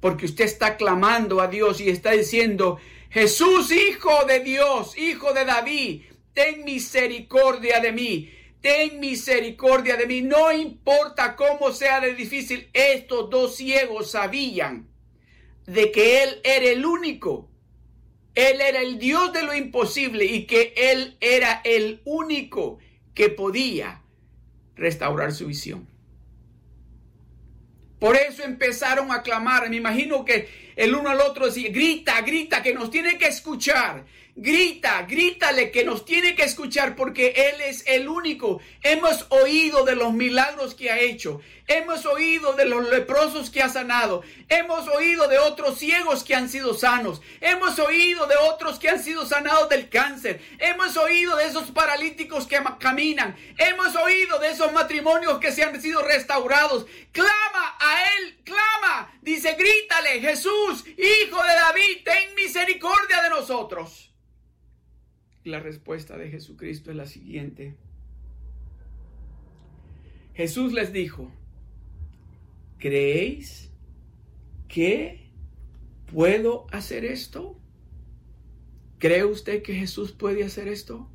Porque 0.00 0.24
usted 0.24 0.46
está 0.46 0.78
clamando 0.78 1.42
a 1.42 1.48
Dios 1.48 1.78
y 1.82 1.90
está 1.90 2.12
diciendo, 2.12 2.78
Jesús, 3.10 3.72
hijo 3.72 4.24
de 4.24 4.40
Dios, 4.40 4.96
hijo 4.96 5.32
de 5.32 5.44
David, 5.44 6.02
ten 6.32 6.64
misericordia 6.64 7.80
de 7.80 7.92
mí. 7.92 8.32
Ten 8.60 9.00
misericordia 9.00 9.96
de 9.96 10.06
mí. 10.06 10.22
No 10.22 10.52
importa 10.52 11.34
cómo 11.34 11.72
sea 11.72 12.00
de 12.00 12.14
difícil, 12.14 12.68
estos 12.72 13.28
dos 13.30 13.56
ciegos 13.56 14.12
sabían 14.12 14.88
de 15.66 15.90
que 15.90 16.22
Él 16.22 16.40
era 16.44 16.66
el 16.66 16.86
único. 16.86 17.48
Él 18.34 18.60
era 18.60 18.80
el 18.80 18.98
Dios 18.98 19.32
de 19.32 19.42
lo 19.42 19.54
imposible 19.54 20.24
y 20.24 20.46
que 20.46 20.72
Él 20.76 21.16
era 21.20 21.62
el 21.64 22.00
único 22.04 22.78
que 23.14 23.28
podía 23.28 24.02
restaurar 24.76 25.32
su 25.32 25.46
visión. 25.46 25.88
Por 27.98 28.16
eso 28.16 28.44
empezaron 28.44 29.10
a 29.12 29.22
clamar. 29.22 29.68
Me 29.68 29.76
imagino 29.76 30.24
que 30.24 30.48
el 30.80 30.94
uno 30.94 31.10
al 31.10 31.20
otro 31.20 31.46
decía, 31.46 31.68
grita, 31.70 32.22
grita, 32.22 32.62
que 32.62 32.72
nos 32.72 32.90
tiene 32.90 33.18
que 33.18 33.26
escuchar. 33.26 34.02
Grita, 34.36 35.02
grítale 35.02 35.70
que 35.70 35.84
nos 35.84 36.04
tiene 36.04 36.36
que 36.36 36.44
escuchar 36.44 36.94
porque 36.94 37.34
Él 37.36 37.60
es 37.62 37.84
el 37.86 38.08
único. 38.08 38.60
Hemos 38.82 39.26
oído 39.30 39.84
de 39.84 39.96
los 39.96 40.12
milagros 40.12 40.74
que 40.74 40.90
ha 40.90 41.00
hecho. 41.00 41.40
Hemos 41.66 42.06
oído 42.06 42.54
de 42.54 42.64
los 42.64 42.88
leprosos 42.88 43.50
que 43.50 43.62
ha 43.62 43.68
sanado. 43.68 44.22
Hemos 44.48 44.88
oído 44.88 45.28
de 45.28 45.38
otros 45.38 45.78
ciegos 45.78 46.24
que 46.24 46.34
han 46.34 46.48
sido 46.48 46.74
sanos. 46.74 47.20
Hemos 47.40 47.78
oído 47.78 48.26
de 48.26 48.36
otros 48.36 48.78
que 48.78 48.88
han 48.88 49.02
sido 49.02 49.26
sanados 49.26 49.68
del 49.68 49.88
cáncer. 49.88 50.40
Hemos 50.58 50.96
oído 50.96 51.36
de 51.36 51.46
esos 51.46 51.70
paralíticos 51.72 52.46
que 52.46 52.60
caminan. 52.78 53.36
Hemos 53.58 53.94
oído 53.96 54.38
de 54.38 54.50
esos 54.50 54.72
matrimonios 54.72 55.38
que 55.38 55.52
se 55.52 55.64
han 55.64 55.80
sido 55.80 56.02
restaurados. 56.02 56.86
Clama 57.12 57.76
a 57.78 58.02
Él, 58.16 58.38
clama. 58.44 59.12
Dice, 59.22 59.54
grítale, 59.54 60.20
Jesús, 60.20 60.84
Hijo 60.86 61.42
de 61.42 61.54
David, 61.54 62.04
ten 62.04 62.34
misericordia 62.36 63.22
de 63.22 63.30
nosotros. 63.30 64.09
La 65.44 65.58
respuesta 65.58 66.18
de 66.18 66.30
Jesucristo 66.30 66.90
es 66.90 66.96
la 66.96 67.06
siguiente. 67.06 67.74
Jesús 70.34 70.74
les 70.74 70.92
dijo, 70.92 71.32
¿creéis 72.78 73.70
que 74.68 75.30
puedo 76.12 76.66
hacer 76.72 77.06
esto? 77.06 77.58
¿Cree 78.98 79.24
usted 79.24 79.62
que 79.62 79.74
Jesús 79.74 80.12
puede 80.12 80.44
hacer 80.44 80.68
esto? 80.68 81.08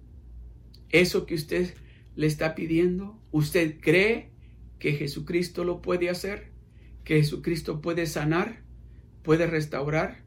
Eso 0.89 1.27
que 1.27 1.35
usted 1.35 1.75
le 2.15 2.25
está 2.25 2.55
pidiendo, 2.55 3.21
¿usted 3.31 3.79
cree 3.79 4.31
que 4.79 4.93
Jesucristo 4.93 5.63
lo 5.63 5.83
puede 5.83 6.09
hacer? 6.09 6.51
¿Que 7.03 7.17
Jesucristo 7.17 7.79
puede 7.79 8.07
sanar? 8.07 8.63
¿Puede 9.21 9.45
restaurar? 9.45 10.24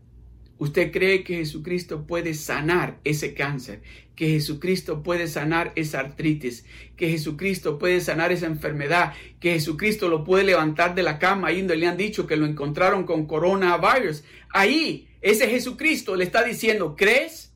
¿Usted 0.59 0.91
cree 0.91 1.23
que 1.23 1.37
Jesucristo 1.37 2.07
puede 2.07 2.35
sanar 2.35 2.99
ese 3.05 3.33
cáncer? 3.33 3.83
¿Que 4.17 4.31
Jesucristo 4.31 5.05
puede 5.05 5.29
sanar 5.29 5.73
esa 5.77 6.01
artritis? 6.01 6.65
¿Que 6.97 7.09
Jesucristo 7.09 7.79
puede 7.79 8.01
sanar 8.01 8.33
esa 8.33 8.47
enfermedad? 8.47 9.15
¿Que 9.39 9.53
Jesucristo 9.53 10.09
lo 10.09 10.25
puede 10.25 10.43
levantar 10.43 10.97
de 10.97 11.05
la 11.05 11.21
cama 11.21 11.53
donde 11.53 11.77
le 11.77 11.87
han 11.87 11.97
dicho 11.97 12.27
que 12.27 12.37
lo 12.37 12.45
encontraron 12.45 13.05
con 13.05 13.27
coronavirus? 13.27 14.25
Ahí, 14.51 15.09
ese 15.21 15.49
Jesucristo 15.49 16.17
le 16.17 16.25
está 16.25 16.43
diciendo, 16.43 16.97
¿crees? 16.97 17.53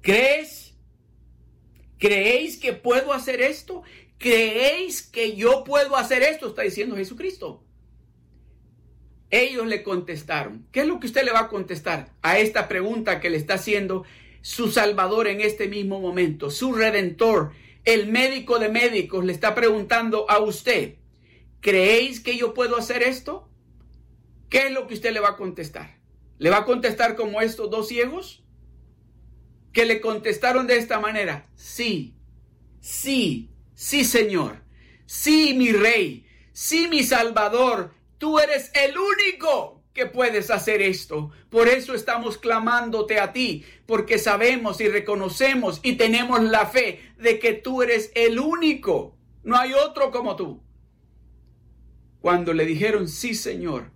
¿Crees? 0.00 0.74
¿Creéis 1.98 2.56
que 2.56 2.72
puedo 2.72 3.12
hacer 3.12 3.40
esto? 3.40 3.82
¿Creéis 4.18 5.02
que 5.02 5.34
yo 5.34 5.64
puedo 5.64 5.96
hacer 5.96 6.22
esto? 6.22 6.48
Está 6.48 6.62
diciendo 6.62 6.94
Jesucristo. 6.94 7.64
Ellos 9.32 9.66
le 9.66 9.82
contestaron. 9.82 10.66
¿Qué 10.70 10.82
es 10.82 10.86
lo 10.86 11.00
que 11.00 11.06
usted 11.06 11.24
le 11.24 11.32
va 11.32 11.40
a 11.40 11.48
contestar 11.48 12.12
a 12.20 12.38
esta 12.38 12.68
pregunta 12.68 13.18
que 13.18 13.30
le 13.30 13.38
está 13.38 13.54
haciendo 13.54 14.04
su 14.42 14.70
Salvador 14.70 15.26
en 15.26 15.40
este 15.40 15.68
mismo 15.68 16.00
momento? 16.00 16.50
Su 16.50 16.74
Redentor, 16.74 17.52
el 17.86 18.12
médico 18.12 18.58
de 18.58 18.68
médicos, 18.68 19.24
le 19.24 19.32
está 19.32 19.54
preguntando 19.54 20.30
a 20.30 20.38
usted, 20.38 20.96
¿creéis 21.62 22.20
que 22.20 22.36
yo 22.36 22.52
puedo 22.52 22.76
hacer 22.76 23.02
esto? 23.02 23.48
¿Qué 24.50 24.66
es 24.66 24.70
lo 24.70 24.86
que 24.86 24.92
usted 24.92 25.14
le 25.14 25.20
va 25.20 25.30
a 25.30 25.36
contestar? 25.36 25.98
¿Le 26.36 26.50
va 26.50 26.58
a 26.58 26.64
contestar 26.66 27.16
como 27.16 27.40
estos 27.40 27.70
dos 27.70 27.88
ciegos? 27.88 28.44
Que 29.72 29.86
le 29.86 30.02
contestaron 30.02 30.66
de 30.66 30.76
esta 30.76 31.00
manera, 31.00 31.48
sí, 31.54 32.14
sí, 32.80 33.48
sí 33.74 34.04
Señor, 34.04 34.62
sí 35.06 35.54
mi 35.56 35.72
Rey, 35.72 36.26
sí 36.52 36.86
mi 36.88 37.02
Salvador, 37.02 37.94
Tú 38.22 38.38
eres 38.38 38.70
el 38.74 38.94
único 38.96 39.82
que 39.92 40.06
puedes 40.06 40.52
hacer 40.52 40.80
esto. 40.80 41.32
Por 41.50 41.66
eso 41.66 41.92
estamos 41.92 42.38
clamándote 42.38 43.18
a 43.18 43.32
ti, 43.32 43.64
porque 43.84 44.16
sabemos 44.16 44.80
y 44.80 44.86
reconocemos 44.86 45.80
y 45.82 45.94
tenemos 45.94 46.40
la 46.40 46.66
fe 46.66 47.00
de 47.18 47.40
que 47.40 47.52
tú 47.52 47.82
eres 47.82 48.12
el 48.14 48.38
único. 48.38 49.16
No 49.42 49.56
hay 49.56 49.72
otro 49.72 50.12
como 50.12 50.36
tú. 50.36 50.62
Cuando 52.20 52.54
le 52.54 52.64
dijeron, 52.64 53.08
sí 53.08 53.34
Señor, 53.34 53.90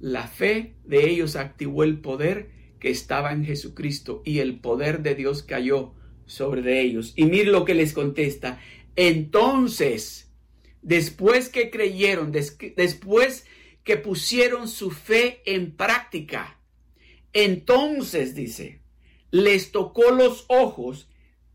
la 0.00 0.26
fe 0.26 0.74
de 0.82 1.08
ellos 1.08 1.36
activó 1.36 1.84
el 1.84 2.00
poder 2.00 2.50
que 2.80 2.90
estaba 2.90 3.30
en 3.30 3.44
Jesucristo 3.44 4.22
y 4.24 4.40
el 4.40 4.58
poder 4.58 5.04
de 5.04 5.14
Dios 5.14 5.44
cayó 5.44 5.94
sobre 6.24 6.80
ellos. 6.80 7.12
Y 7.14 7.26
mire 7.26 7.52
lo 7.52 7.64
que 7.64 7.76
les 7.76 7.92
contesta. 7.92 8.58
Entonces, 8.96 10.25
después 10.86 11.48
que 11.48 11.68
creyeron, 11.68 12.30
después 12.30 13.44
que 13.82 13.96
pusieron 13.96 14.68
su 14.68 14.92
fe 14.92 15.42
en 15.44 15.72
práctica, 15.72 16.60
entonces 17.32 18.36
dice, 18.36 18.80
les 19.32 19.72
tocó 19.72 20.12
los 20.12 20.44
ojos 20.46 21.08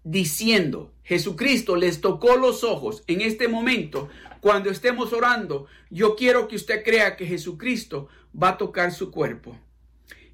diciendo, 0.03 0.93
Jesucristo 1.03 1.77
les 1.77 2.01
tocó 2.01 2.35
los 2.35 2.65
ojos 2.65 3.05
en 3.07 3.21
este 3.21 3.47
momento, 3.47 4.09
cuando 4.41 4.69
estemos 4.69 5.13
orando, 5.13 5.67
yo 5.89 6.17
quiero 6.17 6.49
que 6.49 6.57
usted 6.57 6.83
crea 6.83 7.15
que 7.15 7.25
Jesucristo 7.25 8.09
va 8.35 8.49
a 8.49 8.57
tocar 8.57 8.91
su 8.91 9.11
cuerpo, 9.11 9.57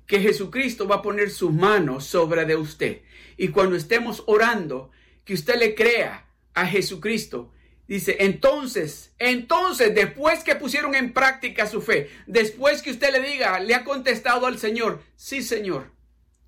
que 0.08 0.22
Jesucristo 0.22 0.88
va 0.88 0.96
a 0.96 1.02
poner 1.04 1.30
sus 1.30 1.54
manos 1.54 2.06
sobre 2.06 2.46
de 2.46 2.56
usted. 2.56 3.02
Y 3.38 3.50
cuando 3.50 3.76
estemos 3.76 4.24
orando, 4.26 4.90
que 5.24 5.36
usted 5.36 5.60
le 5.60 5.76
crea 5.76 6.26
a 6.56 6.66
Jesucristo 6.66 7.52
Dice, 7.88 8.18
entonces, 8.20 9.14
entonces, 9.18 9.96
después 9.96 10.44
que 10.44 10.56
pusieron 10.56 10.94
en 10.94 11.14
práctica 11.14 11.68
su 11.68 11.82
fe, 11.82 12.10
después 12.26 12.82
que 12.82 12.92
usted 12.92 13.12
le 13.14 13.22
diga, 13.22 13.60
le 13.60 13.76
ha 13.76 13.86
contestado 13.86 14.46
al 14.46 14.60
Señor, 14.60 15.02
sí 15.16 15.42
Señor, 15.42 15.92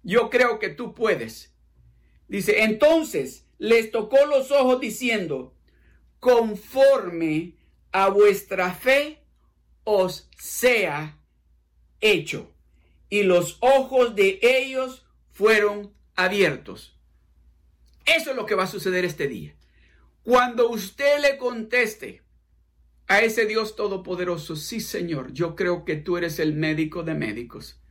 yo 0.03 0.29
creo 0.29 0.59
que 0.59 0.69
tú 0.69 0.93
puedes. 0.93 1.53
Dice, 2.27 2.63
entonces 2.63 3.45
les 3.57 3.89
tocó 3.89 4.25
los 4.25 4.51
ojos 4.51 4.81
diciendo, 4.81 5.55
conforme 6.19 7.55
a 7.91 8.09
vuestra 8.09 8.73
fe 8.73 9.23
os 9.85 10.29
sea 10.37 11.19
hecho. 12.01 12.53
Y 13.09 13.23
los 13.23 13.57
ojos 13.61 14.13
de 14.15 14.39
ellos 14.41 15.05
fueron 15.31 15.93
abiertos. 16.15 16.99
Eso 18.05 18.31
es 18.31 18.35
lo 18.35 18.45
que 18.45 18.55
va 18.55 18.63
a 18.63 18.67
suceder 18.67 19.05
este 19.05 19.27
día. 19.27 19.55
Cuando 20.29 20.69
usted 20.69 21.21
le 21.23 21.39
conteste 21.39 22.21
a 23.07 23.21
ese 23.21 23.47
Dios 23.47 23.75
todopoderoso, 23.75 24.55
sí 24.55 24.79
Señor, 24.79 25.33
yo 25.33 25.55
creo 25.55 25.85
que 25.85 25.95
tú 25.95 26.17
eres 26.17 26.37
el 26.37 26.53
médico 26.53 27.01
de 27.01 27.15
médicos. 27.15 27.81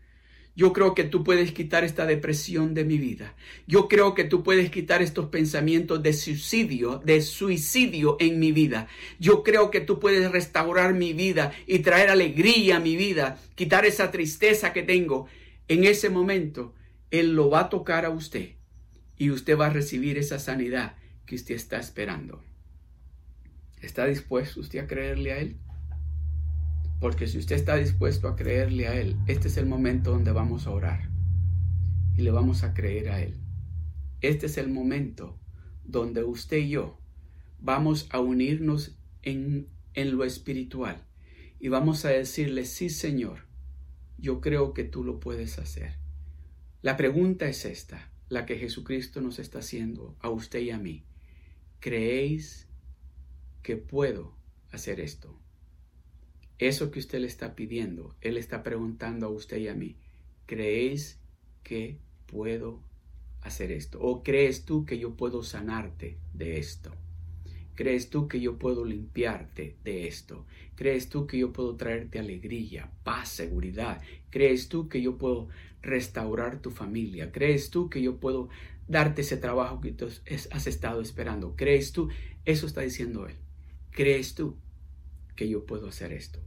Yo 0.55 0.73
creo 0.73 0.95
que 0.95 1.03
tú 1.03 1.25
puedes 1.25 1.51
quitar 1.51 1.83
esta 1.83 2.07
depresión 2.07 2.75
de 2.75 2.85
mi 2.85 2.97
vida. 2.97 3.35
Yo 3.67 3.89
creo 3.89 4.15
que 4.15 4.23
tú 4.23 4.45
puedes 4.45 4.71
quitar 4.71 5.03
estos 5.03 5.31
pensamientos 5.31 6.01
de 6.01 6.13
suicidio, 6.13 7.03
de 7.05 7.23
suicidio 7.23 8.17
en 8.21 8.39
mi 8.39 8.53
vida. 8.53 8.87
Yo 9.19 9.43
creo 9.43 9.73
que 9.73 9.81
tú 9.81 9.99
puedes 9.99 10.31
restaurar 10.31 10.95
mi 10.95 11.15
vida 11.15 11.51
y 11.67 11.81
traer 11.81 12.09
alegría 12.09 12.77
a 12.77 12.81
mi 12.81 12.95
vida, 12.95 13.41
quitar 13.57 13.85
esa 13.85 14.13
tristeza 14.13 14.73
que 14.73 14.85
tengo. 14.85 15.27
En 15.67 15.83
ese 15.83 16.09
momento, 16.09 16.73
Él 17.11 17.35
lo 17.35 17.51
va 17.51 17.63
a 17.63 17.69
tocar 17.69 18.05
a 18.05 18.11
usted 18.11 18.51
y 19.17 19.33
usted 19.33 19.59
va 19.59 19.67
a 19.67 19.71
recibir 19.71 20.19
esa 20.19 20.39
sanidad 20.39 20.95
que 21.29 21.35
usted 21.35 21.55
está 21.57 21.79
esperando. 21.79 22.43
¿Está 23.83 24.07
dispuesto 24.07 24.61
usted 24.61 24.79
a 24.79 24.87
creerle 24.87 25.33
a 25.33 25.39
Él? 25.39 25.59
Porque 27.01 27.27
si 27.27 27.37
usted 27.37 27.55
está 27.55 27.77
dispuesto 27.77 28.29
a 28.29 28.35
creerle 28.35 28.89
a 28.89 28.99
Él, 28.99 29.15
este 29.27 29.49
es 29.49 29.59
el 29.59 29.67
momento 29.67 30.11
donde 30.11 30.33
vamos 30.33 30.67
a 30.67 30.71
orar 30.71 31.11
y 32.17 32.23
le 32.23 32.31
vamos 32.31 32.65
a 32.65 32.73
creer 32.73 33.11
a 33.11 33.21
Él. 33.21 33.35
Este 34.23 34.47
es 34.47 34.57
el 34.57 34.71
momento 34.71 35.39
donde 35.85 36.25
usted 36.25 36.57
y 36.57 36.71
yo 36.71 36.99
vamos 37.61 38.09
a 38.11 38.21
unirnos 38.21 38.99
en, 39.23 39.69
lo 39.95 40.25
espiritual 40.25 41.05
y 41.61 41.69
vamos 41.69 42.07
a 42.07 42.09
decirle, 42.09 42.65
sí 42.65 42.89
Señor, 42.89 43.41
yo 44.17 44.41
creo 44.41 44.73
que 44.73 44.85
tú 44.85 45.05
lo 45.05 45.21
puedes 45.21 45.59
hacer. 45.59 45.93
La 46.81 46.97
pregunta 46.97 47.49
es 47.49 47.67
esta, 47.67 48.11
la 48.31 48.47
que 48.47 48.57
Jesucristo 48.57 49.21
nos 49.21 49.39
está 49.39 49.59
haciendo 49.59 50.17
a 50.21 50.31
usted 50.31 50.61
y 50.61 50.71
a 50.71 50.79
mí. 50.79 51.05
¿Creéis 51.81 52.67
que 53.63 53.77
puedo 53.77 54.35
hacer 54.73 54.99
esto? 54.99 55.39
Eso 56.59 56.91
que 56.91 56.99
usted 56.99 57.21
le 57.21 57.29
está 57.29 57.55
pidiendo, 57.55 58.17
Él 58.21 58.37
está 58.37 58.65
preguntando 58.65 59.27
a 59.27 59.31
usted 59.31 59.59
y 59.59 59.69
a 59.69 59.75
mí. 59.75 59.97
¿Creéis 60.47 61.21
que 61.63 61.99
puedo 62.27 62.83
hacer 63.43 63.71
esto? 63.71 64.01
¿O 64.01 64.25
crees 64.25 64.65
tú 64.65 64.85
que 64.85 64.99
yo 64.99 65.15
puedo 65.15 65.45
sanarte 65.45 66.19
de 66.35 66.59
esto? 66.59 66.93
¿Crees 67.77 68.11
tú 68.11 68.27
que 68.27 68.41
yo 68.41 68.59
puedo 68.59 68.85
limpiarte 68.85 69.77
de 69.85 70.09
esto? 70.09 70.47
¿Crees 70.75 71.09
tú 71.09 71.29
que 71.29 71.39
yo 71.39 71.53
puedo 71.53 71.77
traerte 71.77 72.19
alegría, 72.19 72.91
paz, 73.05 73.29
seguridad? 73.29 74.03
¿Crees 74.31 74.69
tú 74.69 74.89
que 74.89 75.01
yo 75.01 75.17
puedo 75.17 75.49
restaurar 75.81 76.61
tu 76.61 76.73
familia? 76.73 77.31
¿Crees 77.31 77.71
tú 77.71 77.89
que 77.89 78.03
yo 78.03 78.17
puedo 78.17 78.49
darte 78.89 79.21
ese 79.23 79.37
trabajo 79.37 79.81
que 79.81 79.95
has 80.51 80.67
estado 80.67 81.01
esperando? 81.01 81.55
¿Crees 81.57 81.93
tú? 81.93 82.09
Eso 82.45 82.67
está 82.67 82.81
diciendo 82.81 83.27
él. 83.27 83.37
¿Crees 83.91 84.35
tú 84.35 84.57
que 85.37 85.49
yo 85.49 85.67
puedo 85.67 85.89
hacer 85.89 86.13
esto? 86.13 86.41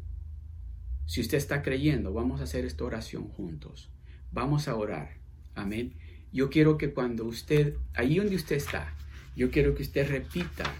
Si 1.05 1.21
usted 1.21 1.37
está 1.37 1.61
creyendo, 1.61 2.13
vamos 2.13 2.41
a 2.41 2.45
hacer 2.45 2.65
esta 2.65 2.83
oración 2.83 3.27
juntos. 3.27 3.89
Vamos 4.31 4.67
a 4.67 4.75
orar. 4.75 5.17
Amén. 5.55 5.93
Yo 6.31 6.49
quiero 6.49 6.77
que 6.77 6.93
cuando 6.93 7.25
usted, 7.25 7.75
ahí 7.93 8.17
donde 8.17 8.35
usted 8.35 8.55
está, 8.55 8.95
yo 9.35 9.51
quiero 9.51 9.75
que 9.75 9.83
usted 9.83 10.09
repita 10.09 10.73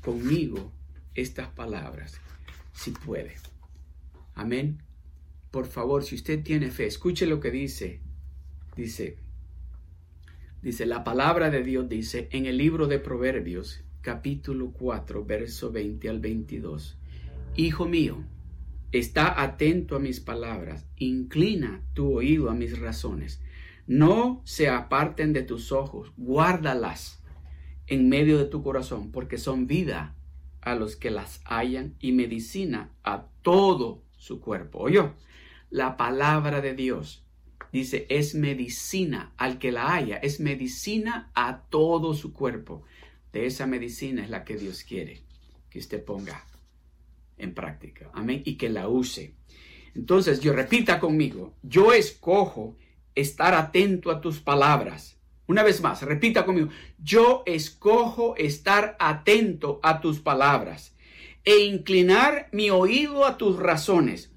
conmigo 0.00 0.72
estas 1.14 1.48
palabras, 1.48 2.18
si 2.72 2.90
puede. 2.92 3.34
Amén. 4.34 4.82
Por 5.50 5.66
favor, 5.66 6.04
si 6.04 6.14
usted 6.14 6.42
tiene 6.42 6.70
fe, 6.70 6.86
escuche 6.86 7.26
lo 7.26 7.40
que 7.40 7.50
dice. 7.50 8.00
Dice, 8.76 9.18
dice, 10.66 10.84
la 10.84 11.04
palabra 11.04 11.48
de 11.48 11.62
Dios 11.62 11.88
dice 11.88 12.28
en 12.32 12.46
el 12.46 12.58
libro 12.58 12.88
de 12.88 12.98
Proverbios, 12.98 13.84
capítulo 14.00 14.72
4, 14.72 15.24
verso 15.24 15.70
20 15.70 16.08
al 16.08 16.18
22. 16.18 16.98
Hijo 17.54 17.86
mío, 17.86 18.24
está 18.90 19.40
atento 19.40 19.94
a 19.94 20.00
mis 20.00 20.18
palabras, 20.18 20.84
inclina 20.96 21.82
tu 21.94 22.12
oído 22.12 22.50
a 22.50 22.54
mis 22.54 22.80
razones. 22.80 23.40
No 23.86 24.42
se 24.44 24.68
aparten 24.68 25.32
de 25.32 25.42
tus 25.42 25.70
ojos, 25.70 26.12
guárdalas 26.16 27.22
en 27.86 28.08
medio 28.08 28.36
de 28.36 28.46
tu 28.46 28.64
corazón, 28.64 29.12
porque 29.12 29.38
son 29.38 29.68
vida 29.68 30.16
a 30.62 30.74
los 30.74 30.96
que 30.96 31.12
las 31.12 31.42
hallan 31.44 31.94
y 32.00 32.10
medicina 32.10 32.90
a 33.04 33.28
todo 33.42 34.02
su 34.16 34.40
cuerpo. 34.40 34.80
Oye, 34.80 35.12
la 35.70 35.96
palabra 35.96 36.60
de 36.60 36.74
Dios 36.74 37.24
dice 37.76 38.06
es 38.08 38.34
medicina 38.34 39.32
al 39.36 39.58
que 39.58 39.72
la 39.72 39.94
haya, 39.94 40.16
es 40.16 40.40
medicina 40.40 41.30
a 41.34 41.62
todo 41.68 42.14
su 42.14 42.32
cuerpo. 42.32 42.82
De 43.32 43.46
esa 43.46 43.66
medicina 43.66 44.22
es 44.22 44.30
la 44.30 44.44
que 44.44 44.56
Dios 44.56 44.82
quiere 44.82 45.22
que 45.70 45.78
usted 45.78 46.04
ponga 46.04 46.44
en 47.38 47.54
práctica. 47.54 48.10
Amén. 48.14 48.42
Y 48.44 48.56
que 48.56 48.68
la 48.68 48.88
use. 48.88 49.34
Entonces, 49.94 50.40
yo 50.40 50.52
repita 50.52 51.00
conmigo, 51.00 51.54
yo 51.62 51.92
escojo 51.92 52.76
estar 53.14 53.54
atento 53.54 54.10
a 54.10 54.20
tus 54.20 54.40
palabras 54.40 55.16
una 55.46 55.62
vez 55.62 55.80
más, 55.80 56.02
repita 56.02 56.44
conmigo, 56.44 56.68
yo 56.98 57.44
escojo 57.46 58.34
estar 58.36 58.96
atento 58.98 59.78
a 59.82 60.00
tus 60.00 60.18
palabras 60.18 60.96
e 61.44 61.58
inclinar 61.58 62.48
mi 62.50 62.70
oído 62.70 63.24
a 63.24 63.36
tus 63.36 63.56
razones. 63.56 64.32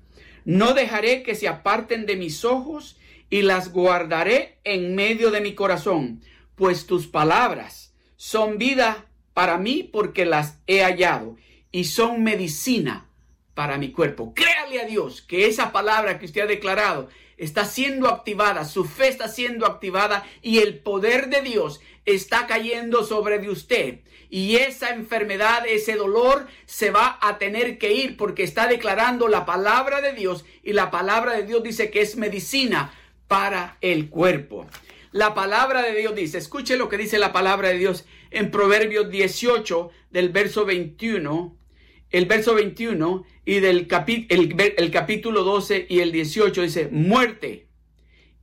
No 0.46 0.74
dejaré 0.74 1.24
que 1.24 1.34
se 1.34 1.48
aparten 1.48 2.06
de 2.06 2.16
mis 2.16 2.46
ojos 2.46 2.98
y 3.30 3.44
las 3.44 3.72
guardaré 3.72 4.60
en 4.64 4.96
medio 4.96 5.32
de 5.32 5.42
mi 5.42 5.54
corazón, 5.54 6.22
pues 6.56 6.86
tus 6.86 7.08
palabras 7.08 7.94
son 8.16 8.58
vida 8.58 9.06
para 9.34 9.58
mí 9.58 9.84
porque 9.84 10.26
las 10.26 10.60
he 10.68 10.84
hallado 10.84 11.38
y 11.72 11.86
son 11.86 12.24
medicina 12.24 13.10
para 13.54 13.78
mi 13.78 13.92
cuerpo. 13.92 14.34
Créale 14.34 14.82
a 14.82 14.86
Dios 14.86 15.22
que 15.22 15.48
esa 15.48 15.72
palabra 15.72 16.20
que 16.20 16.26
usted 16.26 16.42
ha 16.42 16.46
declarado 16.48 17.10
está 17.38 17.66
siendo 17.66 18.10
activada, 18.10 18.66
su 18.66 18.84
fe 18.86 19.08
está 19.08 19.28
siendo 19.28 19.66
activada 19.66 20.26
y 20.42 20.60
el 20.60 20.80
poder 20.80 21.30
de 21.30 21.42
Dios 21.42 21.80
está 22.06 22.48
cayendo 22.48 23.04
sobre 23.04 23.40
de 23.40 23.50
usted. 23.50 24.00
Y 24.30 24.58
esa 24.58 24.90
enfermedad, 24.90 25.66
ese 25.66 25.96
dolor 25.96 26.48
se 26.66 26.92
va 26.92 27.18
a 27.22 27.38
tener 27.38 27.78
que 27.78 27.94
ir 27.94 28.18
porque 28.18 28.44
está 28.44 28.68
declarando 28.68 29.28
la 29.28 29.46
palabra 29.46 30.02
de 30.02 30.14
Dios 30.14 30.46
y 30.64 30.74
la 30.74 30.92
palabra 30.92 31.34
de 31.34 31.44
Dios 31.44 31.64
dice 31.64 31.90
que 31.90 32.02
es 32.02 32.16
medicina 32.16 32.94
para 33.30 33.78
el 33.80 34.10
cuerpo. 34.10 34.68
La 35.14 35.34
palabra 35.34 35.84
de 35.84 35.96
Dios 35.96 36.14
dice, 36.14 36.38
escuche 36.38 36.76
lo 36.76 36.90
que 36.90 36.98
dice 36.98 37.18
la 37.18 37.32
palabra 37.32 37.70
de 37.70 37.78
Dios 37.78 38.04
en 38.30 38.52
Proverbios 38.52 39.10
18 39.10 39.90
del 40.12 40.30
verso 40.30 40.66
21 40.66 41.56
el 42.12 42.26
verso 42.26 42.56
21 42.56 43.24
y 43.46 43.60
del 43.60 43.88
el, 44.30 44.92
capítulo 44.92 45.44
12 45.44 45.88
y 45.90 46.00
el 46.00 46.12
18 46.12 46.62
dice, 46.62 46.90
muerte 46.92 47.68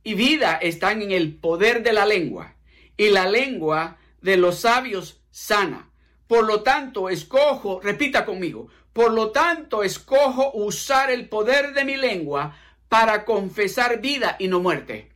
y 0.03 0.13
vida 0.13 0.55
están 0.55 1.01
en 1.01 1.11
el 1.11 1.35
poder 1.35 1.83
de 1.83 1.93
la 1.93 2.05
lengua 2.05 2.55
y 2.95 3.09
la 3.09 3.29
lengua 3.29 3.97
de 4.21 4.37
los 4.37 4.59
sabios 4.59 5.21
sana. 5.31 5.91
Por 6.27 6.45
lo 6.45 6.61
tanto, 6.61 7.09
escojo, 7.09 7.79
repita 7.81 8.25
conmigo, 8.25 8.67
por 8.93 9.13
lo 9.13 9.31
tanto, 9.31 9.83
escojo 9.83 10.51
usar 10.53 11.11
el 11.11 11.29
poder 11.29 11.73
de 11.73 11.85
mi 11.85 11.97
lengua 11.97 12.57
para 12.89 13.25
confesar 13.25 14.01
vida 14.01 14.35
y 14.39 14.47
no 14.47 14.59
muerte. 14.59 15.09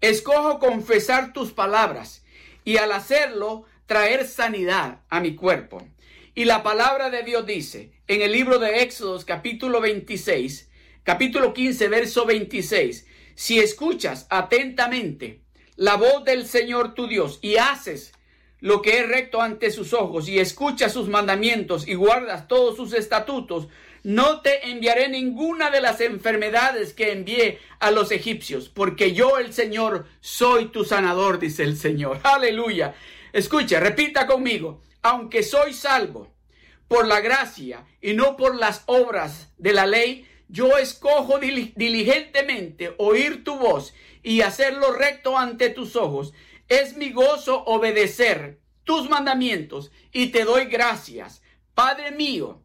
Escojo 0.00 0.58
confesar 0.58 1.32
tus 1.32 1.52
palabras 1.52 2.24
y 2.64 2.78
al 2.78 2.92
hacerlo 2.92 3.64
traer 3.86 4.26
sanidad 4.26 5.00
a 5.08 5.20
mi 5.20 5.34
cuerpo. 5.34 5.82
Y 6.34 6.46
la 6.46 6.62
palabra 6.62 7.10
de 7.10 7.22
Dios 7.22 7.46
dice 7.46 7.92
en 8.08 8.22
el 8.22 8.32
libro 8.32 8.58
de 8.58 8.82
Éxodos 8.82 9.24
capítulo 9.24 9.80
26, 9.80 10.70
capítulo 11.02 11.54
15, 11.54 11.88
verso 11.88 12.26
26, 12.26 13.06
si 13.34 13.58
escuchas 13.60 14.26
atentamente 14.30 15.42
la 15.76 15.96
voz 15.96 16.24
del 16.24 16.46
Señor 16.46 16.94
tu 16.94 17.06
Dios 17.06 17.38
y 17.42 17.56
haces 17.56 18.12
lo 18.60 18.80
que 18.80 18.98
es 18.98 19.08
recto 19.08 19.42
ante 19.42 19.70
sus 19.70 19.92
ojos 19.92 20.28
y 20.28 20.38
escuchas 20.38 20.92
sus 20.92 21.08
mandamientos 21.08 21.86
y 21.86 21.94
guardas 21.94 22.48
todos 22.48 22.76
sus 22.76 22.94
estatutos, 22.94 23.68
no 24.04 24.40
te 24.40 24.70
enviaré 24.70 25.08
ninguna 25.08 25.70
de 25.70 25.80
las 25.80 26.00
enfermedades 26.00 26.94
que 26.94 27.10
envié 27.10 27.58
a 27.80 27.90
los 27.90 28.12
egipcios, 28.12 28.68
porque 28.68 29.12
yo 29.12 29.38
el 29.38 29.52
Señor 29.52 30.06
soy 30.20 30.66
tu 30.66 30.84
sanador, 30.84 31.38
dice 31.38 31.64
el 31.64 31.76
Señor. 31.76 32.20
Aleluya. 32.22 32.94
Escucha, 33.32 33.80
repita 33.80 34.26
conmigo 34.26 34.80
aunque 35.04 35.42
soy 35.42 35.74
salvo 35.74 36.34
por 36.88 37.06
la 37.06 37.20
gracia 37.20 37.86
y 38.00 38.14
no 38.14 38.36
por 38.38 38.56
las 38.56 38.82
obras 38.86 39.52
de 39.58 39.74
la 39.74 39.86
ley, 39.86 40.26
yo 40.48 40.78
escojo 40.78 41.38
diligentemente 41.38 42.94
oír 42.96 43.44
tu 43.44 43.56
voz 43.56 43.94
y 44.22 44.40
hacerlo 44.40 44.92
recto 44.92 45.36
ante 45.36 45.68
tus 45.68 45.94
ojos. 45.94 46.32
Es 46.68 46.96
mi 46.96 47.12
gozo 47.12 47.64
obedecer 47.64 48.60
tus 48.84 49.10
mandamientos 49.10 49.92
y 50.10 50.28
te 50.28 50.44
doy 50.44 50.64
gracias, 50.66 51.42
Padre 51.74 52.10
mío, 52.10 52.62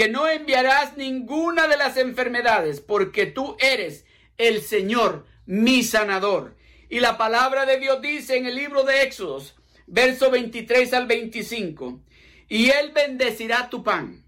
que 0.00 0.08
no 0.08 0.26
enviarás 0.26 0.96
ninguna 0.96 1.68
de 1.68 1.76
las 1.76 1.98
enfermedades 1.98 2.80
porque 2.80 3.26
tú 3.26 3.58
eres 3.60 4.06
el 4.38 4.62
Señor, 4.62 5.26
mi 5.44 5.82
sanador. 5.82 6.56
Y 6.88 7.00
la 7.00 7.18
palabra 7.18 7.66
de 7.66 7.78
Dios 7.78 8.00
dice 8.00 8.38
en 8.38 8.46
el 8.46 8.54
libro 8.54 8.84
de 8.84 9.02
Éxodos, 9.02 9.56
verso 9.86 10.30
23 10.30 10.94
al 10.94 11.06
25. 11.06 12.00
Y 12.48 12.70
él 12.70 12.92
bendecirá 12.94 13.68
tu 13.68 13.84
pan 13.84 14.24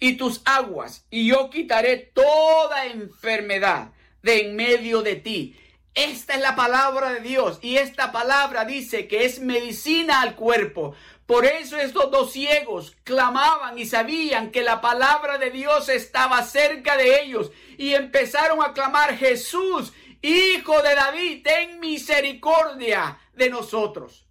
y 0.00 0.14
tus 0.14 0.42
aguas, 0.44 1.06
y 1.10 1.28
yo 1.28 1.48
quitaré 1.48 2.10
toda 2.12 2.86
enfermedad 2.86 3.92
de 4.24 4.48
en 4.48 4.56
medio 4.56 5.02
de 5.02 5.14
ti. 5.14 5.54
Esta 5.94 6.34
es 6.34 6.40
la 6.40 6.56
palabra 6.56 7.12
de 7.12 7.20
Dios 7.20 7.58
y 7.62 7.76
esta 7.76 8.10
palabra 8.10 8.64
dice 8.64 9.06
que 9.06 9.24
es 9.24 9.38
medicina 9.40 10.22
al 10.22 10.34
cuerpo. 10.34 10.94
Por 11.28 11.44
eso 11.44 11.76
estos 11.76 12.10
dos 12.10 12.32
ciegos 12.32 12.96
clamaban 13.04 13.78
y 13.78 13.84
sabían 13.84 14.50
que 14.50 14.62
la 14.62 14.80
palabra 14.80 15.36
de 15.36 15.50
Dios 15.50 15.90
estaba 15.90 16.42
cerca 16.42 16.96
de 16.96 17.20
ellos 17.20 17.52
y 17.76 17.92
empezaron 17.92 18.62
a 18.64 18.72
clamar 18.72 19.14
Jesús, 19.14 19.92
Hijo 20.22 20.80
de 20.80 20.94
David, 20.94 21.42
ten 21.44 21.80
misericordia 21.80 23.18
de 23.34 23.50
nosotros. 23.50 24.26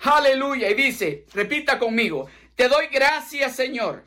Aleluya. 0.00 0.68
Y 0.68 0.74
dice, 0.74 1.24
repita 1.32 1.78
conmigo, 1.78 2.28
te 2.54 2.68
doy 2.68 2.88
gracias 2.88 3.56
Señor, 3.56 4.04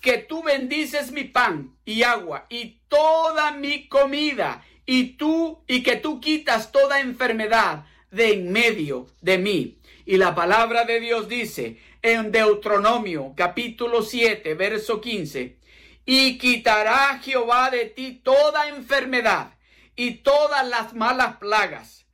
que 0.00 0.16
tú 0.16 0.42
bendices 0.42 1.12
mi 1.12 1.24
pan 1.24 1.76
y 1.84 2.04
agua 2.04 2.46
y 2.48 2.80
toda 2.88 3.52
mi 3.52 3.86
comida 3.86 4.64
y 4.86 5.18
tú 5.18 5.62
y 5.66 5.82
que 5.82 5.96
tú 5.96 6.22
quitas 6.22 6.72
toda 6.72 7.00
enfermedad 7.00 7.84
de 8.10 8.32
en 8.32 8.50
medio 8.50 9.08
de 9.20 9.36
mí. 9.36 9.77
Y 10.08 10.16
la 10.16 10.34
palabra 10.34 10.86
de 10.86 11.00
Dios 11.00 11.28
dice 11.28 11.76
en 12.00 12.32
Deuteronomio 12.32 13.34
capítulo 13.36 14.00
7 14.00 14.54
verso 14.54 15.02
15, 15.02 15.58
y 16.06 16.38
quitará 16.38 17.20
Jehová 17.22 17.68
de 17.68 17.84
ti 17.84 18.22
toda 18.24 18.68
enfermedad 18.68 19.58
y 19.96 20.22
todas 20.22 20.66
las 20.66 20.94
malas 20.94 21.36
plagas 21.36 22.06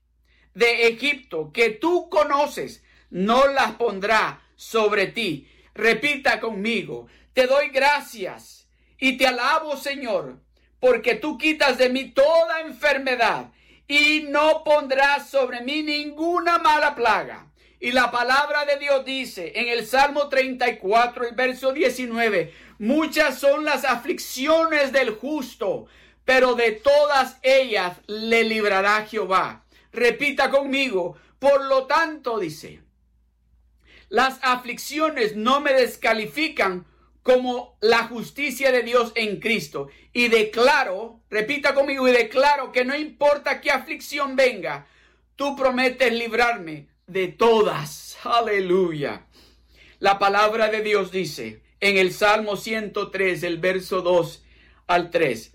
de 0.54 0.88
Egipto 0.88 1.52
que 1.52 1.70
tú 1.70 2.08
conoces 2.08 2.82
no 3.10 3.46
las 3.46 3.74
pondrá 3.76 4.42
sobre 4.56 5.06
ti. 5.06 5.48
Repita 5.72 6.40
conmigo, 6.40 7.06
te 7.32 7.46
doy 7.46 7.68
gracias 7.68 8.68
y 8.98 9.16
te 9.18 9.28
alabo, 9.28 9.76
Señor, 9.76 10.40
porque 10.80 11.14
tú 11.14 11.38
quitas 11.38 11.78
de 11.78 11.90
mí 11.90 12.10
toda 12.10 12.62
enfermedad 12.62 13.52
y 13.86 14.24
no 14.30 14.64
pondrás 14.64 15.30
sobre 15.30 15.60
mí 15.60 15.84
ninguna 15.84 16.58
mala 16.58 16.96
plaga. 16.96 17.52
Y 17.84 17.92
la 17.92 18.10
palabra 18.10 18.64
de 18.64 18.78
Dios 18.78 19.04
dice 19.04 19.52
en 19.56 19.68
el 19.68 19.86
Salmo 19.86 20.30
34, 20.30 21.28
el 21.28 21.34
verso 21.34 21.74
19, 21.74 22.50
muchas 22.78 23.38
son 23.38 23.66
las 23.66 23.84
aflicciones 23.84 24.90
del 24.90 25.10
justo, 25.10 25.84
pero 26.24 26.54
de 26.54 26.72
todas 26.72 27.36
ellas 27.42 27.98
le 28.06 28.44
librará 28.44 29.04
Jehová. 29.04 29.66
Repita 29.92 30.48
conmigo, 30.48 31.18
por 31.38 31.62
lo 31.66 31.86
tanto, 31.86 32.38
dice, 32.38 32.80
las 34.08 34.38
aflicciones 34.40 35.36
no 35.36 35.60
me 35.60 35.74
descalifican 35.74 36.86
como 37.22 37.76
la 37.82 38.04
justicia 38.04 38.72
de 38.72 38.82
Dios 38.82 39.12
en 39.14 39.40
Cristo. 39.40 39.88
Y 40.14 40.28
declaro, 40.28 41.20
repita 41.28 41.74
conmigo, 41.74 42.08
y 42.08 42.12
declaro 42.12 42.72
que 42.72 42.86
no 42.86 42.96
importa 42.96 43.60
qué 43.60 43.70
aflicción 43.70 44.36
venga, 44.36 44.86
tú 45.36 45.54
prometes 45.54 46.14
librarme 46.14 46.93
de 47.06 47.28
todas. 47.28 48.16
Aleluya. 48.24 49.26
La 49.98 50.18
palabra 50.18 50.70
de 50.70 50.82
Dios 50.82 51.10
dice 51.10 51.62
en 51.80 51.98
el 51.98 52.12
Salmo 52.12 52.56
103, 52.56 53.42
el 53.42 53.58
verso 53.58 54.00
2 54.00 54.42
al 54.86 55.10
3, 55.10 55.54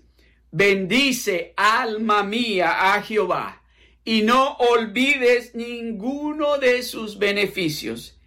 bendice 0.52 1.54
alma 1.56 2.22
mía 2.22 2.94
a 2.94 3.02
Jehová 3.02 3.62
y 4.04 4.22
no 4.22 4.54
olvides 4.54 5.54
ninguno 5.54 6.58
de 6.58 6.82
sus 6.82 7.18
beneficios. 7.18 8.18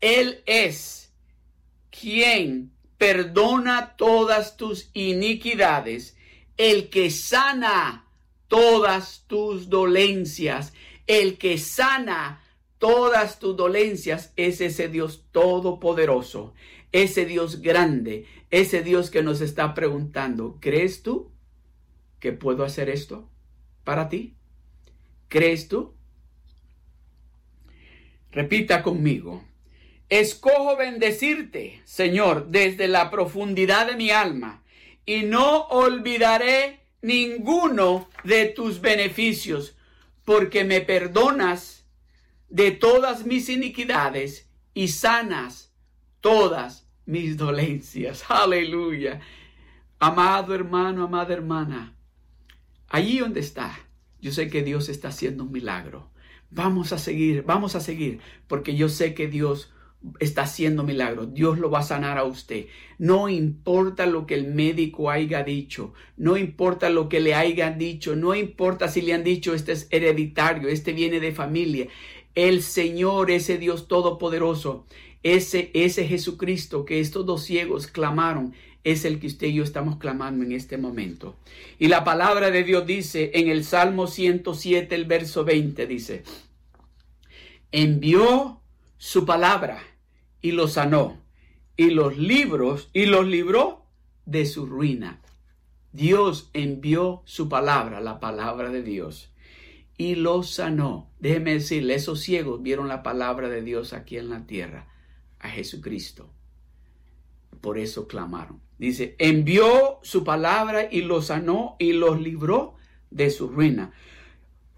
Él 0.00 0.42
es 0.46 1.12
quien 1.90 2.72
perdona 2.98 3.96
todas 3.96 4.56
tus 4.56 4.90
iniquidades, 4.92 6.16
el 6.56 6.88
que 6.90 7.10
sana 7.10 8.06
todas 8.48 9.24
tus 9.26 9.68
dolencias, 9.68 10.72
el 11.06 11.38
que 11.38 11.58
sana 11.58 12.42
todas 12.78 13.38
tus 13.38 13.56
dolencias 13.56 14.32
es 14.36 14.60
ese 14.60 14.88
Dios 14.88 15.26
todopoderoso, 15.32 16.54
ese 16.92 17.26
Dios 17.26 17.60
grande, 17.60 18.26
ese 18.50 18.82
Dios 18.82 19.10
que 19.10 19.22
nos 19.22 19.40
está 19.40 19.74
preguntando, 19.74 20.58
¿crees 20.60 21.02
tú 21.02 21.30
que 22.20 22.32
puedo 22.32 22.64
hacer 22.64 22.88
esto 22.88 23.28
para 23.84 24.08
ti? 24.08 24.34
¿Crees 25.28 25.68
tú? 25.68 25.94
Repita 28.30 28.82
conmigo, 28.82 29.44
Escojo 30.08 30.76
bendecirte, 30.76 31.82
Señor, 31.84 32.48
desde 32.48 32.88
la 32.88 33.10
profundidad 33.10 33.88
de 33.88 33.96
mi 33.96 34.10
alma, 34.10 34.62
y 35.04 35.22
no 35.22 35.66
olvidaré 35.66 36.80
ninguno 37.02 38.08
de 38.24 38.46
tus 38.46 38.80
beneficios, 38.80 39.76
porque 40.24 40.64
me 40.64 40.80
perdonas 40.80 41.77
de 42.48 42.70
todas 42.70 43.26
mis 43.26 43.48
iniquidades 43.48 44.48
y 44.74 44.88
sanas 44.88 45.74
todas 46.20 46.88
mis 47.06 47.36
dolencias. 47.36 48.24
Aleluya. 48.28 49.20
Amado 49.98 50.54
hermano, 50.54 51.04
amada 51.04 51.34
hermana, 51.34 51.96
allí 52.88 53.18
donde 53.18 53.40
está, 53.40 53.76
yo 54.20 54.30
sé 54.30 54.48
que 54.48 54.62
Dios 54.62 54.88
está 54.88 55.08
haciendo 55.08 55.42
un 55.42 55.50
milagro. 55.50 56.10
Vamos 56.50 56.92
a 56.92 56.98
seguir, 56.98 57.42
vamos 57.42 57.74
a 57.74 57.80
seguir, 57.80 58.20
porque 58.46 58.76
yo 58.76 58.88
sé 58.88 59.12
que 59.12 59.26
Dios 59.26 59.72
está 60.20 60.42
haciendo 60.42 60.84
milagros. 60.84 61.34
Dios 61.34 61.58
lo 61.58 61.70
va 61.70 61.80
a 61.80 61.82
sanar 61.82 62.18
a 62.18 62.24
usted. 62.24 62.66
No 62.98 63.28
importa 63.28 64.06
lo 64.06 64.26
que 64.26 64.34
el 64.34 64.46
médico 64.46 65.10
haya 65.10 65.42
dicho, 65.42 65.92
no 66.16 66.36
importa 66.36 66.88
lo 66.90 67.08
que 67.08 67.20
le 67.20 67.34
hayan 67.34 67.78
dicho, 67.78 68.14
no 68.16 68.34
importa 68.34 68.88
si 68.88 69.02
le 69.02 69.14
han 69.14 69.24
dicho 69.24 69.54
este 69.54 69.72
es 69.72 69.88
hereditario, 69.90 70.68
este 70.68 70.92
viene 70.92 71.20
de 71.20 71.32
familia. 71.32 71.88
El 72.38 72.62
Señor, 72.62 73.32
ese 73.32 73.58
Dios 73.58 73.88
todopoderoso, 73.88 74.86
ese, 75.24 75.72
ese 75.74 76.06
Jesucristo 76.06 76.84
que 76.84 77.00
estos 77.00 77.26
dos 77.26 77.42
ciegos 77.42 77.88
clamaron, 77.88 78.54
es 78.84 79.04
el 79.04 79.18
que 79.18 79.26
usted 79.26 79.48
y 79.48 79.54
yo 79.54 79.64
estamos 79.64 79.96
clamando 79.96 80.44
en 80.44 80.52
este 80.52 80.78
momento. 80.78 81.34
Y 81.80 81.88
la 81.88 82.04
palabra 82.04 82.52
de 82.52 82.62
Dios 82.62 82.86
dice 82.86 83.32
en 83.34 83.48
el 83.48 83.64
Salmo 83.64 84.06
107, 84.06 84.94
el 84.94 85.06
verso 85.06 85.44
20, 85.44 85.84
dice, 85.88 86.22
envió 87.72 88.60
su 88.98 89.26
palabra 89.26 89.82
y 90.40 90.52
lo 90.52 90.68
sanó. 90.68 91.20
Y 91.76 91.90
los 91.90 92.18
libros, 92.18 92.88
y 92.92 93.06
los 93.06 93.26
libró 93.26 93.84
de 94.26 94.46
su 94.46 94.64
ruina. 94.64 95.20
Dios 95.90 96.50
envió 96.52 97.22
su 97.24 97.48
palabra, 97.48 98.00
la 98.00 98.20
palabra 98.20 98.70
de 98.70 98.84
Dios, 98.84 99.32
y 99.98 100.14
los 100.14 100.54
sanó. 100.54 101.10
Déjeme 101.18 101.54
decirle, 101.54 101.96
esos 101.96 102.20
ciegos 102.20 102.62
vieron 102.62 102.88
la 102.88 103.02
palabra 103.02 103.50
de 103.50 103.60
Dios 103.62 103.92
aquí 103.92 104.16
en 104.16 104.30
la 104.30 104.46
tierra, 104.46 104.88
a 105.40 105.50
Jesucristo. 105.50 106.32
Por 107.60 107.78
eso 107.78 108.06
clamaron. 108.06 108.62
Dice, 108.78 109.16
envió 109.18 109.98
su 110.02 110.22
palabra 110.22 110.88
y 110.90 111.02
los 111.02 111.26
sanó 111.26 111.74
y 111.80 111.92
los 111.92 112.20
libró 112.20 112.76
de 113.10 113.28
su 113.30 113.48
ruina. 113.48 113.92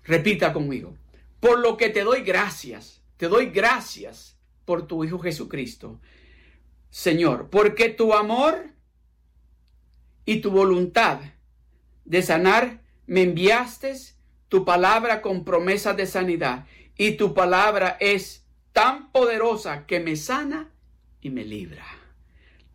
Repita 0.04 0.54
conmigo, 0.54 0.96
por 1.38 1.60
lo 1.60 1.76
que 1.76 1.90
te 1.90 2.02
doy 2.02 2.22
gracias, 2.22 3.02
te 3.18 3.28
doy 3.28 3.50
gracias 3.50 4.38
por 4.64 4.86
tu 4.86 5.04
Hijo 5.04 5.18
Jesucristo. 5.18 6.00
Señor, 6.88 7.50
porque 7.50 7.90
tu 7.90 8.14
amor 8.14 8.70
y 10.24 10.40
tu 10.40 10.50
voluntad 10.50 11.20
de 12.06 12.22
sanar 12.22 12.82
me 13.06 13.22
enviaste 13.22 13.94
tu 14.50 14.64
palabra 14.64 15.22
con 15.22 15.44
promesa 15.44 15.94
de 15.94 16.06
sanidad 16.06 16.66
y 16.98 17.12
tu 17.12 17.32
palabra 17.32 17.96
es 18.00 18.44
tan 18.72 19.10
poderosa 19.12 19.86
que 19.86 20.00
me 20.00 20.16
sana 20.16 20.68
y 21.22 21.30
me 21.30 21.44
libra. 21.44 21.86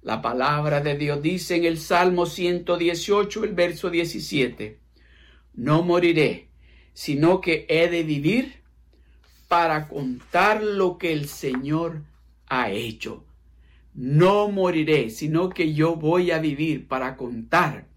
La 0.01 0.21
palabra 0.21 0.79
de 0.79 0.97
Dios 0.97 1.21
dice 1.21 1.57
en 1.57 1.65
el 1.65 1.77
Salmo 1.77 2.25
118, 2.27 3.43
el 3.43 3.53
verso 3.53 3.89
17, 3.89 4.79
no 5.53 5.83
moriré, 5.83 6.47
sino 6.93 7.41
que 7.41 7.65
he 7.67 7.89
de 7.89 8.03
vivir 8.03 8.61
para 9.49 9.89
contar 9.89 10.63
lo 10.63 10.97
que 10.97 11.11
el 11.11 11.27
Señor 11.27 12.03
ha 12.47 12.71
hecho. 12.71 13.25
No 13.93 14.47
moriré, 14.47 15.09
sino 15.09 15.49
que 15.49 15.73
yo 15.73 15.97
voy 15.97 16.31
a 16.31 16.39
vivir 16.39 16.87
para 16.87 17.17
contar 17.17 17.87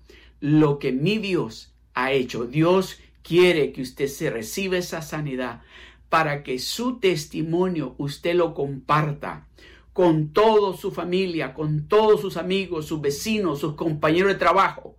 lo 0.40 0.80
que 0.80 0.90
mi 0.90 1.18
Dios 1.18 1.74
ha 1.94 2.10
hecho. 2.12 2.44
Dios 2.46 2.98
quiere 3.28 3.72
que 3.72 3.82
usted 3.82 4.06
se 4.06 4.30
reciba 4.30 4.78
esa 4.78 5.02
sanidad 5.02 5.62
para 6.08 6.42
que 6.42 6.58
su 6.58 6.98
testimonio 6.98 7.94
usted 7.98 8.34
lo 8.34 8.54
comparta 8.54 9.46
con 9.92 10.32
toda 10.32 10.76
su 10.76 10.90
familia, 10.90 11.52
con 11.52 11.86
todos 11.88 12.20
sus 12.22 12.38
amigos, 12.38 12.86
sus 12.86 13.00
vecinos, 13.00 13.60
sus 13.60 13.74
compañeros 13.74 14.32
de 14.32 14.38
trabajo, 14.38 14.96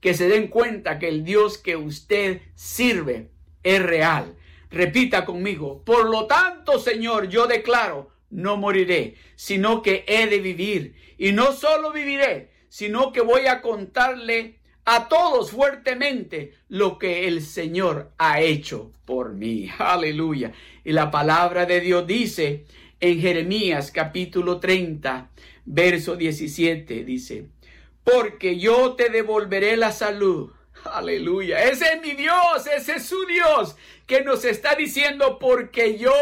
que 0.00 0.14
se 0.14 0.28
den 0.28 0.48
cuenta 0.48 0.98
que 0.98 1.08
el 1.08 1.24
Dios 1.24 1.58
que 1.58 1.76
usted 1.76 2.42
sirve 2.54 3.30
es 3.62 3.82
real 3.82 4.36
Repita 4.72 5.26
conmigo, 5.26 5.82
por 5.84 6.08
lo 6.08 6.26
tanto, 6.26 6.78
Señor, 6.78 7.28
yo 7.28 7.46
declaro, 7.46 8.10
no 8.30 8.56
moriré, 8.56 9.16
sino 9.36 9.82
que 9.82 10.04
he 10.08 10.26
de 10.26 10.38
vivir. 10.38 10.96
Y 11.18 11.32
no 11.32 11.52
solo 11.52 11.92
viviré, 11.92 12.50
sino 12.70 13.12
que 13.12 13.20
voy 13.20 13.46
a 13.46 13.60
contarle 13.60 14.60
a 14.84 15.08
todos 15.08 15.50
fuertemente 15.50 16.54
lo 16.68 16.98
que 16.98 17.28
el 17.28 17.42
Señor 17.42 18.10
ha 18.18 18.40
hecho 18.40 18.92
por 19.04 19.32
mí. 19.34 19.68
Aleluya. 19.78 20.52
Y 20.84 20.92
la 20.92 21.10
palabra 21.10 21.66
de 21.66 21.80
Dios 21.80 22.06
dice 22.06 22.64
en 23.00 23.20
Jeremías 23.20 23.90
capítulo 23.90 24.60
30, 24.60 25.30
verso 25.64 26.16
17, 26.16 27.04
dice, 27.04 27.46
porque 28.04 28.58
yo 28.58 28.94
te 28.94 29.10
devolveré 29.10 29.76
la 29.76 29.92
salud 29.92 30.50
Aleluya. 30.84 31.62
Ese 31.64 31.94
es 31.94 32.02
mi 32.02 32.12
Dios, 32.12 32.66
ese 32.66 32.96
es 32.96 33.06
su 33.06 33.24
Dios 33.26 33.76
que 34.06 34.22
nos 34.22 34.44
está 34.44 34.74
diciendo 34.74 35.38
porque 35.38 35.96
yo 35.96 36.12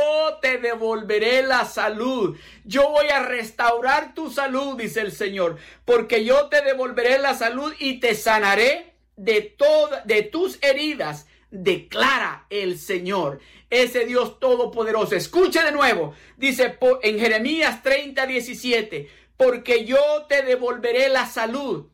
te 0.43 0.59
devolveré 0.59 1.43
la 1.43 1.65
salud. 1.65 2.37
Yo 2.65 2.91
voy 2.91 3.09
a 3.09 3.23
restaurar 3.23 4.15
tu 4.15 4.31
salud, 4.31 4.77
dice 4.77 5.01
el 5.01 5.13
Señor, 5.13 5.57
porque 5.85 6.25
yo 6.25 6.49
te 6.49 6.63
devolveré 6.63 7.19
la 7.19 7.35
salud 7.35 7.73
y 7.79 8.01
te 8.01 8.15
sanaré 8.15 8.95
de 9.17 9.43
todas 9.43 10.07
de 10.07 10.23
tus 10.23 10.59
heridas, 10.63 11.27
declara 11.51 12.47
el 12.51 12.79
Señor. 12.79 13.41
Ese 13.71 14.05
Dios 14.05 14.39
todopoderoso. 14.41 15.15
Escuche 15.15 15.63
de 15.63 15.73
nuevo. 15.73 16.15
Dice 16.37 16.79
en 17.03 17.19
Jeremías 17.19 17.83
30, 17.83 18.27
17, 18.27 19.09
porque 19.37 19.85
yo 19.85 20.27
te 20.29 20.43
devolveré 20.43 21.09
la 21.09 21.27
salud 21.27 21.87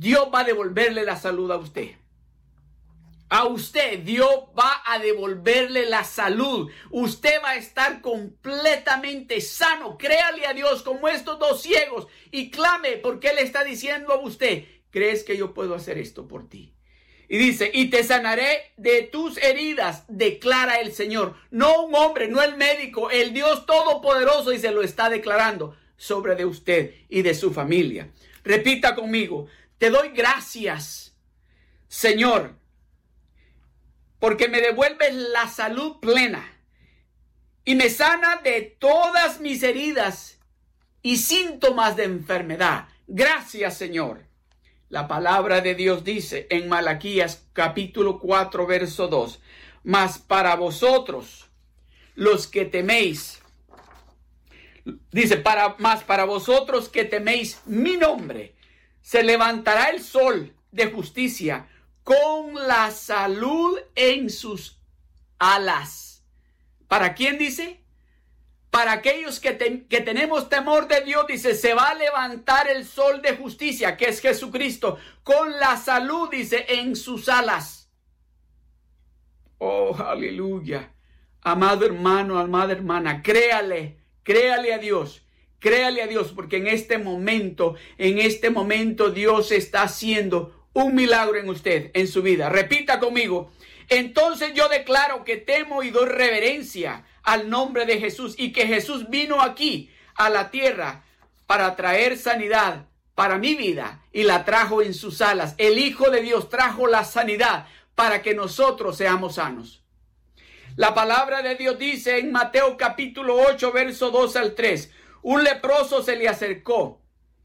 Dios 0.00 0.30
va 0.34 0.40
a 0.40 0.44
devolverle 0.44 1.04
la 1.04 1.16
salud 1.16 1.50
a 1.50 1.58
usted. 1.58 1.90
A 3.28 3.44
usted 3.44 3.98
Dios 3.98 4.30
va 4.58 4.82
a 4.86 4.98
devolverle 4.98 5.84
la 5.84 6.04
salud. 6.04 6.70
Usted 6.90 7.34
va 7.44 7.50
a 7.50 7.56
estar 7.56 8.00
completamente 8.00 9.42
sano. 9.42 9.98
Créale 9.98 10.46
a 10.46 10.54
Dios 10.54 10.82
como 10.82 11.06
estos 11.06 11.38
dos 11.38 11.60
ciegos 11.60 12.06
y 12.30 12.50
clame 12.50 12.96
porque 12.96 13.28
Él 13.28 13.40
está 13.40 13.62
diciendo 13.62 14.14
a 14.14 14.20
usted, 14.20 14.64
¿crees 14.88 15.22
que 15.22 15.36
yo 15.36 15.52
puedo 15.52 15.74
hacer 15.74 15.98
esto 15.98 16.26
por 16.26 16.48
ti? 16.48 16.72
Y 17.28 17.36
dice, 17.36 17.70
y 17.74 17.90
te 17.90 18.02
sanaré 18.02 18.72
de 18.78 19.02
tus 19.02 19.36
heridas, 19.36 20.06
declara 20.08 20.80
el 20.80 20.94
Señor. 20.94 21.36
No 21.50 21.84
un 21.84 21.94
hombre, 21.94 22.26
no 22.28 22.40
el 22.40 22.56
médico, 22.56 23.10
el 23.10 23.34
Dios 23.34 23.66
Todopoderoso 23.66 24.54
y 24.54 24.58
se 24.58 24.72
lo 24.72 24.82
está 24.82 25.10
declarando 25.10 25.76
sobre 25.98 26.36
de 26.36 26.46
usted 26.46 26.94
y 27.10 27.20
de 27.20 27.34
su 27.34 27.52
familia. 27.52 28.10
Repita 28.42 28.94
conmigo, 28.94 29.46
te 29.80 29.88
doy 29.88 30.10
gracias, 30.10 31.16
Señor, 31.88 32.54
porque 34.18 34.46
me 34.46 34.60
devuelves 34.60 35.14
la 35.14 35.48
salud 35.48 36.00
plena 36.00 36.46
y 37.64 37.74
me 37.76 37.88
sana 37.88 38.36
de 38.44 38.76
todas 38.78 39.40
mis 39.40 39.62
heridas 39.62 40.38
y 41.00 41.16
síntomas 41.16 41.96
de 41.96 42.04
enfermedad. 42.04 42.88
Gracias, 43.06 43.78
Señor. 43.78 44.26
La 44.90 45.08
palabra 45.08 45.62
de 45.62 45.74
Dios 45.74 46.04
dice 46.04 46.46
en 46.50 46.68
Malaquías 46.68 47.46
capítulo 47.54 48.18
4 48.18 48.66
verso 48.66 49.08
2, 49.08 49.40
mas 49.84 50.18
para 50.18 50.56
vosotros 50.56 51.48
los 52.14 52.46
que 52.46 52.66
teméis, 52.66 53.40
dice, 55.10 55.38
para 55.38 55.76
más 55.78 56.04
para 56.04 56.24
vosotros 56.24 56.90
que 56.90 57.06
teméis 57.06 57.62
mi 57.64 57.96
nombre, 57.96 58.59
se 59.02 59.22
levantará 59.22 59.90
el 59.90 60.02
sol 60.02 60.54
de 60.72 60.90
justicia 60.90 61.68
con 62.02 62.54
la 62.54 62.90
salud 62.90 63.78
en 63.94 64.30
sus 64.30 64.80
alas. 65.38 66.24
¿Para 66.88 67.14
quién 67.14 67.38
dice? 67.38 67.80
Para 68.70 68.92
aquellos 68.92 69.40
que, 69.40 69.52
tenemos 69.52 70.48
temor 70.48 70.86
de 70.86 71.00
Dios, 71.00 71.26
dice, 71.26 71.54
se 71.54 71.74
va 71.74 71.88
a 71.88 71.94
levantar 71.94 72.68
el 72.68 72.86
sol 72.86 73.20
de 73.20 73.36
justicia, 73.36 73.96
que 73.96 74.06
es 74.06 74.20
Jesucristo, 74.20 74.98
con 75.24 75.58
la 75.58 75.76
salud, 75.76 76.30
dice, 76.30 76.66
en 76.68 76.94
sus 76.94 77.28
alas. 77.28 77.90
Oh, 79.58 79.96
aleluya. 79.96 80.92
Amado 81.42 81.84
hermano, 81.84 82.38
amada 82.38 82.72
hermana, 82.72 83.22
créale, 83.22 83.98
créale 84.22 84.72
a 84.72 84.78
Dios, 84.78 85.22
créale 85.60 86.02
a 86.02 86.08
Dios, 86.08 86.32
porque 86.34 86.56
en 86.56 86.66
este 86.66 86.98
momento, 86.98 87.76
en 87.98 88.18
este 88.18 88.50
momento 88.50 89.10
Dios 89.10 89.52
está 89.52 89.82
haciendo 89.82 90.66
un 90.72 90.94
milagro 90.94 91.38
en 91.38 91.48
usted, 91.48 91.90
en 91.94 92.08
su 92.08 92.22
vida. 92.22 92.48
Repita 92.48 92.98
conmigo. 92.98 93.52
Entonces 93.88 94.54
yo 94.54 94.68
declaro 94.68 95.24
que 95.24 95.36
temo 95.36 95.82
y 95.82 95.90
doy 95.90 96.08
reverencia 96.08 97.04
al 97.22 97.50
nombre 97.50 97.86
de 97.86 97.98
Jesús 97.98 98.34
y 98.38 98.52
que 98.52 98.66
Jesús 98.66 99.10
vino 99.10 99.42
aquí 99.42 99.90
a 100.14 100.30
la 100.30 100.50
tierra 100.50 101.04
para 101.46 101.76
traer 101.76 102.16
sanidad 102.16 102.86
para 103.14 103.38
mi 103.38 103.54
vida 103.54 104.02
y 104.12 104.22
la 104.22 104.44
trajo 104.44 104.80
en 104.80 104.94
sus 104.94 105.20
alas. 105.20 105.54
El 105.58 105.78
Hijo 105.78 106.10
de 106.10 106.22
Dios 106.22 106.48
trajo 106.48 106.86
la 106.86 107.04
sanidad 107.04 107.66
para 107.94 108.22
que 108.22 108.34
nosotros 108.34 108.96
seamos 108.96 109.34
sanos. 109.34 109.82
La 110.76 110.94
palabra 110.94 111.42
de 111.42 111.56
Dios 111.56 111.78
dice 111.78 112.18
en 112.18 112.32
Mateo 112.32 112.76
capítulo 112.76 113.36
8, 113.36 113.72
verso 113.72 114.10
2 114.10 114.36
al 114.36 114.54
3, 114.54 114.90
un 115.22 115.44
leproso 115.44 116.02
se 116.02 116.16
le 116.16 116.28
acercó 116.28 117.00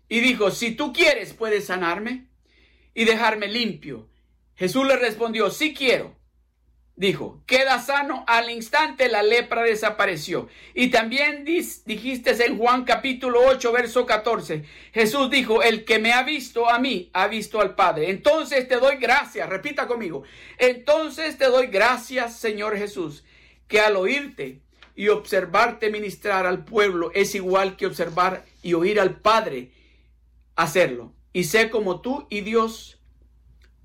y 0.07 0.19
dijo, 0.19 0.51
si 0.51 0.75
tú 0.75 0.93
quieres, 0.93 1.33
puedes 1.33 1.65
sanarme 1.65 2.27
y 2.93 3.05
dejarme 3.05 3.47
limpio. 3.47 4.09
Jesús 4.55 4.87
le 4.87 4.95
respondió, 4.95 5.49
sí 5.49 5.73
quiero 5.73 6.15
dijo, 6.95 7.43
queda 7.45 7.79
sano, 7.79 8.23
al 8.27 8.49
instante 8.49 9.09
la 9.09 9.21
lepra 9.21 9.63
desapareció. 9.63 10.47
Y 10.73 10.89
también 10.89 11.43
dijiste 11.43 12.31
en 12.45 12.57
Juan 12.57 12.85
capítulo 12.85 13.41
8, 13.45 13.71
verso 13.71 14.05
14, 14.05 14.63
Jesús 14.93 15.29
dijo, 15.29 15.61
el 15.61 15.83
que 15.83 15.99
me 15.99 16.13
ha 16.13 16.23
visto 16.23 16.69
a 16.69 16.79
mí, 16.79 17.09
ha 17.13 17.27
visto 17.27 17.59
al 17.59 17.75
Padre. 17.75 18.09
Entonces 18.09 18.67
te 18.67 18.77
doy 18.77 18.95
gracias, 18.97 19.49
repita 19.49 19.87
conmigo, 19.87 20.23
entonces 20.57 21.37
te 21.37 21.45
doy 21.45 21.67
gracias, 21.67 22.37
Señor 22.37 22.77
Jesús, 22.77 23.23
que 23.67 23.79
al 23.79 23.95
oírte 23.97 24.61
y 24.95 25.09
observarte 25.09 25.89
ministrar 25.89 26.45
al 26.45 26.63
pueblo 26.63 27.11
es 27.13 27.35
igual 27.35 27.75
que 27.75 27.85
observar 27.85 28.45
y 28.63 28.73
oír 28.73 28.99
al 28.99 29.19
Padre 29.19 29.71
hacerlo. 30.55 31.13
Y 31.33 31.43
sé 31.43 31.69
como 31.69 32.01
tú 32.01 32.27
y 32.29 32.41
Dios 32.41 32.95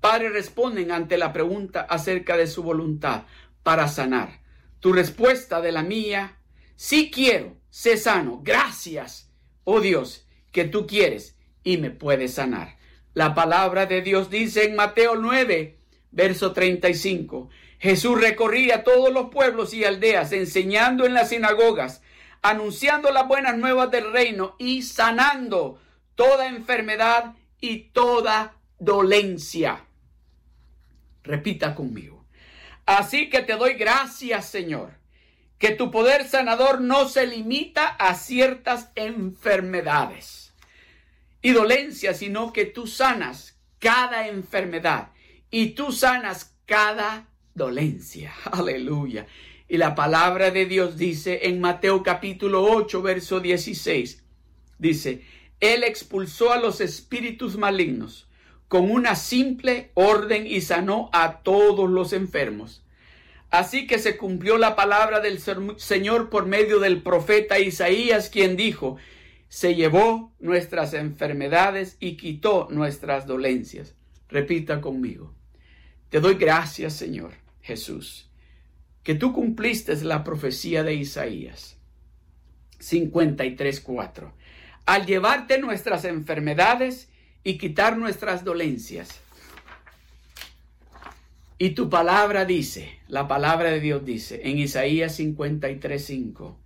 Padre 0.01 0.29
responden 0.29 0.91
ante 0.91 1.15
la 1.19 1.31
pregunta 1.31 1.81
acerca 1.81 2.35
de 2.35 2.47
su 2.47 2.63
voluntad 2.63 3.25
para 3.61 3.87
sanar. 3.87 4.41
Tu 4.79 4.91
respuesta 4.91 5.61
de 5.61 5.71
la 5.71 5.83
mía, 5.83 6.39
sí 6.75 7.11
quiero, 7.13 7.55
sé 7.69 7.97
sano. 7.97 8.41
Gracias, 8.43 9.31
oh 9.63 9.79
Dios, 9.79 10.27
que 10.51 10.65
tú 10.65 10.87
quieres 10.87 11.37
y 11.63 11.77
me 11.77 11.91
puedes 11.91 12.33
sanar. 12.33 12.77
La 13.13 13.35
palabra 13.35 13.85
de 13.85 14.01
Dios 14.01 14.31
dice 14.31 14.65
en 14.65 14.75
Mateo 14.75 15.15
9, 15.17 15.77
verso 16.09 16.51
35. 16.51 17.49
Jesús 17.81 18.21
recorría 18.21 18.83
todos 18.83 19.11
los 19.11 19.31
pueblos 19.31 19.73
y 19.73 19.83
aldeas, 19.83 20.31
enseñando 20.33 21.03
en 21.07 21.15
las 21.15 21.29
sinagogas, 21.29 22.03
anunciando 22.43 23.11
las 23.11 23.27
buenas 23.27 23.57
nuevas 23.57 23.89
del 23.89 24.13
reino 24.13 24.55
y 24.59 24.83
sanando 24.83 25.81
toda 26.13 26.45
enfermedad 26.47 27.33
y 27.59 27.85
toda 27.91 28.53
dolencia. 28.77 29.83
Repita 31.23 31.73
conmigo. 31.73 32.23
Así 32.85 33.31
que 33.31 33.41
te 33.41 33.55
doy 33.55 33.73
gracias, 33.73 34.45
Señor, 34.45 34.91
que 35.57 35.71
tu 35.71 35.89
poder 35.89 36.27
sanador 36.27 36.81
no 36.81 37.09
se 37.09 37.25
limita 37.25 37.87
a 37.87 38.13
ciertas 38.13 38.91
enfermedades 38.93 40.53
y 41.41 41.51
dolencias, 41.53 42.17
sino 42.17 42.53
que 42.53 42.65
tú 42.65 42.85
sanas 42.85 43.59
cada 43.79 44.27
enfermedad 44.27 45.07
y 45.49 45.71
tú 45.71 45.91
sanas 45.91 46.55
cada 46.67 47.30
dolencia. 47.53 48.33
Aleluya. 48.51 49.27
Y 49.67 49.77
la 49.77 49.95
palabra 49.95 50.51
de 50.51 50.65
Dios 50.65 50.97
dice 50.97 51.47
en 51.47 51.61
Mateo 51.61 52.03
capítulo 52.03 52.63
8, 52.63 53.01
verso 53.01 53.39
16, 53.39 54.23
dice, 54.77 55.23
Él 55.59 55.83
expulsó 55.83 56.51
a 56.51 56.57
los 56.57 56.81
espíritus 56.81 57.57
malignos 57.57 58.27
con 58.67 58.89
una 58.89 59.15
simple 59.15 59.91
orden 59.95 60.47
y 60.47 60.61
sanó 60.61 61.09
a 61.13 61.41
todos 61.41 61.89
los 61.89 62.13
enfermos. 62.13 62.85
Así 63.49 63.85
que 63.85 63.99
se 63.99 64.15
cumplió 64.15 64.57
la 64.57 64.77
palabra 64.77 65.19
del 65.19 65.39
Señor 65.77 66.29
por 66.29 66.45
medio 66.45 66.79
del 66.79 67.01
profeta 67.01 67.59
Isaías, 67.59 68.29
quien 68.29 68.55
dijo, 68.55 68.95
se 69.49 69.75
llevó 69.75 70.33
nuestras 70.39 70.93
enfermedades 70.93 71.97
y 71.99 72.15
quitó 72.15 72.69
nuestras 72.71 73.27
dolencias. 73.27 73.93
Repita 74.29 74.79
conmigo. 74.79 75.33
Te 76.11 76.19
doy 76.19 76.35
gracias, 76.35 76.91
Señor 76.91 77.31
Jesús, 77.61 78.29
que 79.01 79.15
tú 79.15 79.31
cumpliste 79.31 79.95
la 80.03 80.25
profecía 80.25 80.83
de 80.83 80.93
Isaías 80.93 81.77
53.4. 82.79 84.33
Al 84.85 85.05
llevarte 85.05 85.57
nuestras 85.57 86.03
enfermedades 86.03 87.07
y 87.45 87.57
quitar 87.57 87.97
nuestras 87.97 88.43
dolencias. 88.43 89.21
Y 91.57 91.69
tu 91.69 91.89
palabra 91.89 92.43
dice, 92.43 92.99
la 93.07 93.29
palabra 93.29 93.69
de 93.69 93.79
Dios 93.79 94.03
dice 94.03 94.41
en 94.43 94.57
Isaías 94.57 95.17
53:5, 95.17 96.57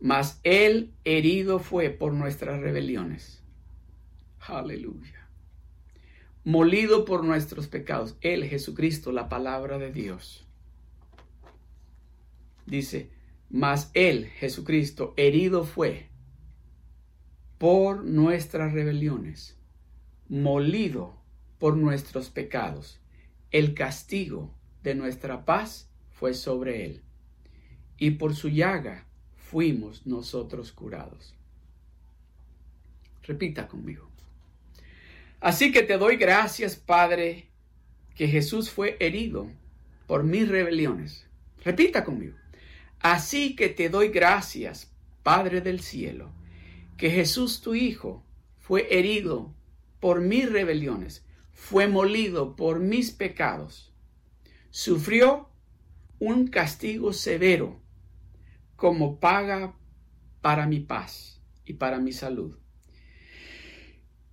mas 0.00 0.38
él 0.42 0.92
herido 1.04 1.60
fue 1.60 1.88
por 1.88 2.12
nuestras 2.12 2.60
rebeliones. 2.60 3.42
Aleluya. 4.40 5.11
Molido 6.44 7.04
por 7.04 7.24
nuestros 7.24 7.68
pecados. 7.68 8.16
Él, 8.20 8.44
Jesucristo, 8.44 9.12
la 9.12 9.28
palabra 9.28 9.78
de 9.78 9.92
Dios. 9.92 10.46
Dice, 12.66 13.10
mas 13.50 13.90
él, 13.94 14.26
Jesucristo, 14.26 15.14
herido 15.16 15.64
fue 15.64 16.08
por 17.58 18.04
nuestras 18.04 18.72
rebeliones 18.72 19.56
molido 20.32 21.14
por 21.58 21.76
nuestros 21.76 22.30
pecados. 22.30 22.98
El 23.50 23.74
castigo 23.74 24.54
de 24.82 24.94
nuestra 24.94 25.44
paz 25.44 25.90
fue 26.10 26.32
sobre 26.32 26.86
él. 26.86 27.02
Y 27.98 28.12
por 28.12 28.34
su 28.34 28.48
llaga 28.48 29.06
fuimos 29.36 30.06
nosotros 30.06 30.72
curados. 30.72 31.34
Repita 33.24 33.68
conmigo. 33.68 34.11
Así 35.42 35.72
que 35.72 35.82
te 35.82 35.98
doy 35.98 36.18
gracias, 36.18 36.76
Padre, 36.76 37.50
que 38.14 38.28
Jesús 38.28 38.70
fue 38.70 38.96
herido 39.00 39.50
por 40.06 40.22
mis 40.22 40.48
rebeliones. 40.48 41.26
Repita 41.64 42.04
conmigo. 42.04 42.36
Así 43.00 43.56
que 43.56 43.68
te 43.68 43.88
doy 43.88 44.10
gracias, 44.10 44.94
Padre 45.24 45.60
del 45.60 45.80
cielo, 45.80 46.30
que 46.96 47.10
Jesús 47.10 47.60
tu 47.60 47.74
Hijo 47.74 48.24
fue 48.56 48.86
herido 48.96 49.52
por 49.98 50.20
mis 50.20 50.48
rebeliones, 50.48 51.26
fue 51.52 51.88
molido 51.88 52.54
por 52.54 52.78
mis 52.78 53.10
pecados, 53.10 53.92
sufrió 54.70 55.48
un 56.20 56.46
castigo 56.46 57.12
severo 57.12 57.80
como 58.76 59.18
paga 59.18 59.74
para 60.40 60.68
mi 60.68 60.78
paz 60.78 61.42
y 61.64 61.72
para 61.72 61.98
mi 61.98 62.12
salud. 62.12 62.61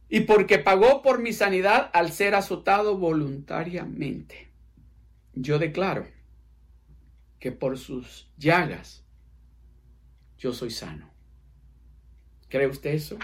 Y 0.10 0.22
porque 0.22 0.58
pagó 0.58 1.04
por 1.04 1.22
mi 1.22 1.34
sanidad 1.34 1.92
al 1.94 2.12
ser 2.12 2.34
azotado 2.34 2.98
voluntariamente. 2.98 4.50
Yo 5.34 5.60
declaro 5.60 6.08
que 7.40 7.52
por 7.52 7.78
sus 7.78 8.28
llagas 8.38 9.06
yo 10.40 10.52
soy 10.52 10.72
sano. 10.72 11.10
¿Cree 12.50 12.68
usted 12.68 12.92
eso? 12.92 13.18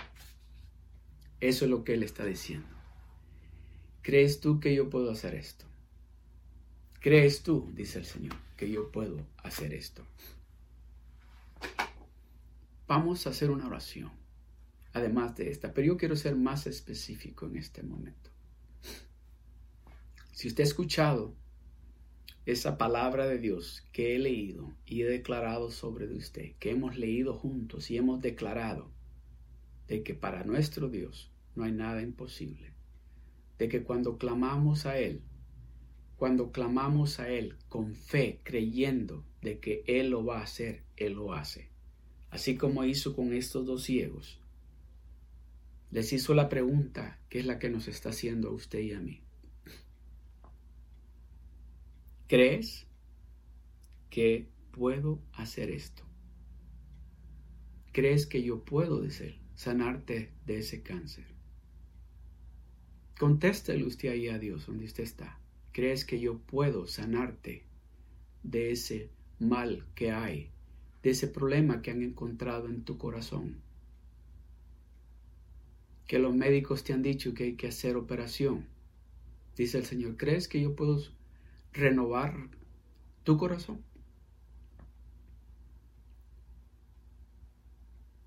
Eso 1.40 1.66
es 1.66 1.72
lo 1.72 1.84
que 1.84 1.96
él 1.96 2.04
está 2.04 2.24
diciendo. 2.24 2.70
¿Crees 4.04 4.40
tú 4.40 4.60
que 4.60 4.76
yo 4.76 4.90
puedo 4.90 5.12
hacer 5.12 5.34
esto? 5.34 5.66
¿Crees 7.00 7.42
tú, 7.42 7.72
dice 7.74 7.98
el 8.00 8.06
Señor, 8.06 8.36
que 8.56 8.70
yo 8.70 8.92
puedo 8.92 9.26
hacer 9.44 9.74
esto? 9.74 10.06
Vamos 12.88 13.26
a 13.26 13.32
hacer 13.32 13.50
una 13.50 13.66
oración 13.66 14.25
además 14.96 15.36
de 15.36 15.50
esta, 15.50 15.74
pero 15.74 15.88
yo 15.88 15.98
quiero 15.98 16.16
ser 16.16 16.38
más 16.38 16.68
específico 16.68 17.46
en 17.48 17.58
este 17.58 17.84
momento. 17.84 18.32
Si 20.32 20.48
usted 20.48 20.64
ha 20.64 20.68
escuchado 20.68 21.36
esa 22.46 22.78
palabra 22.78 23.28
de 23.28 23.38
Dios 23.38 23.84
que 23.92 24.16
he 24.16 24.20
leído 24.20 24.74
y 24.86 25.02
he 25.02 25.06
declarado 25.06 25.70
sobre 25.70 26.08
usted, 26.08 26.54
que 26.60 26.72
hemos 26.72 26.98
leído 26.98 27.34
juntos 27.34 27.92
y 27.92 27.98
hemos 27.98 28.22
declarado 28.22 28.90
de 29.90 30.02
que 30.02 30.14
para 30.14 30.46
nuestro 30.46 30.88
Dios 30.88 31.30
no 31.56 31.66
hay 31.66 31.74
nada 31.74 32.02
imposible, 32.02 32.72
de 33.58 33.68
que 33.68 33.84
cuando 33.84 34.18
clamamos 34.18 34.86
a 34.86 34.98
Él, 34.98 35.24
cuando 36.16 36.54
clamamos 36.54 37.20
a 37.20 37.30
Él 37.30 37.58
con 37.68 37.96
fe, 37.96 38.40
creyendo 38.44 39.26
de 39.42 39.60
que 39.60 39.84
Él 39.88 40.12
lo 40.12 40.24
va 40.24 40.40
a 40.40 40.44
hacer, 40.44 40.84
Él 40.96 41.16
lo 41.16 41.34
hace. 41.34 41.70
Así 42.30 42.56
como 42.56 42.86
hizo 42.86 43.14
con 43.14 43.34
estos 43.34 43.66
dos 43.66 43.84
ciegos, 43.84 44.40
les 45.96 46.12
hizo 46.12 46.34
la 46.34 46.50
pregunta 46.50 47.22
que 47.30 47.40
es 47.40 47.46
la 47.46 47.58
que 47.58 47.70
nos 47.70 47.88
está 47.88 48.10
haciendo 48.10 48.50
a 48.50 48.52
usted 48.52 48.80
y 48.80 48.92
a 48.92 49.00
mí. 49.00 49.22
¿Crees 52.28 52.86
que 54.10 54.50
puedo 54.72 55.22
hacer 55.32 55.72
esto? 55.72 56.04
¿Crees 57.94 58.28
que 58.28 58.44
yo 58.44 58.66
puedo 58.66 59.00
decir, 59.00 59.40
sanarte 59.54 60.34
de 60.46 60.58
ese 60.58 60.84
cáncer? 60.84 61.28
Contéstele 63.18 63.86
usted 63.86 64.10
ahí 64.10 64.28
a 64.28 64.38
Dios 64.38 64.66
donde 64.66 64.84
usted 64.84 65.06
está. 65.06 65.40
¿Crees 65.72 66.04
que 66.04 66.20
yo 66.20 66.40
puedo 66.40 66.88
sanarte 66.88 67.64
de 68.44 68.72
ese 68.72 69.12
mal 69.40 69.86
que 69.96 70.12
hay, 70.12 70.52
de 71.04 71.12
ese 71.12 71.30
problema 71.30 71.82
que 71.82 71.92
han 71.92 72.02
encontrado 72.02 72.68
en 72.68 72.84
tu 72.84 72.98
corazón? 72.98 73.64
Que 76.08 76.20
los 76.20 76.36
médicos 76.36 76.84
te 76.84 76.94
han 76.94 77.02
dicho 77.02 77.34
que 77.34 77.46
hay 77.46 77.54
que 77.56 77.68
hacer 77.68 77.96
operación. 77.96 78.66
Dice 79.56 79.78
el 79.78 79.86
Señor, 79.86 80.18
¿crees 80.18 80.48
que 80.48 80.62
yo 80.62 80.76
puedo 80.76 81.02
renovar 81.74 82.50
tu 83.24 83.38
corazón? 83.38 83.82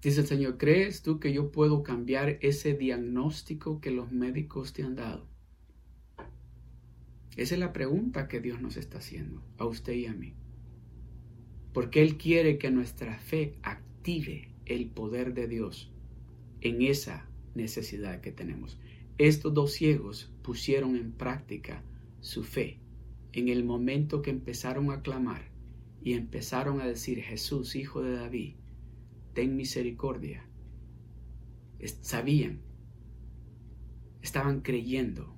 Dice 0.00 0.20
el 0.20 0.26
Señor, 0.26 0.58
¿crees 0.58 1.02
tú 1.02 1.18
que 1.18 1.32
yo 1.32 1.50
puedo 1.50 1.82
cambiar 1.82 2.38
ese 2.40 2.74
diagnóstico 2.74 3.80
que 3.80 3.90
los 3.90 4.12
médicos 4.12 4.72
te 4.72 4.84
han 4.84 4.94
dado? 4.94 5.26
Esa 7.36 7.54
es 7.54 7.60
la 7.60 7.72
pregunta 7.72 8.26
que 8.26 8.40
Dios 8.40 8.60
nos 8.60 8.76
está 8.76 8.98
haciendo, 8.98 9.42
a 9.58 9.64
usted 9.64 9.92
y 9.92 10.06
a 10.06 10.12
mí. 10.12 10.34
Porque 11.72 12.02
Él 12.02 12.16
quiere 12.16 12.58
que 12.58 12.70
nuestra 12.70 13.18
fe 13.18 13.58
active 13.62 14.54
el 14.66 14.88
poder 14.88 15.34
de 15.34 15.46
Dios 15.46 15.92
en 16.60 16.82
esa 16.82 17.27
necesidad 17.58 18.22
que 18.22 18.32
tenemos. 18.32 18.80
Estos 19.18 19.52
dos 19.52 19.72
ciegos 19.72 20.32
pusieron 20.42 20.96
en 20.96 21.12
práctica 21.12 21.84
su 22.20 22.42
fe 22.42 22.80
en 23.32 23.48
el 23.48 23.64
momento 23.64 24.22
que 24.22 24.30
empezaron 24.30 24.90
a 24.90 25.02
clamar 25.02 25.50
y 26.02 26.14
empezaron 26.14 26.80
a 26.80 26.86
decir, 26.86 27.20
Jesús, 27.20 27.76
hijo 27.76 28.02
de 28.02 28.12
David, 28.12 28.54
ten 29.34 29.56
misericordia. 29.56 30.48
Sabían, 32.00 32.62
estaban 34.22 34.62
creyendo 34.62 35.36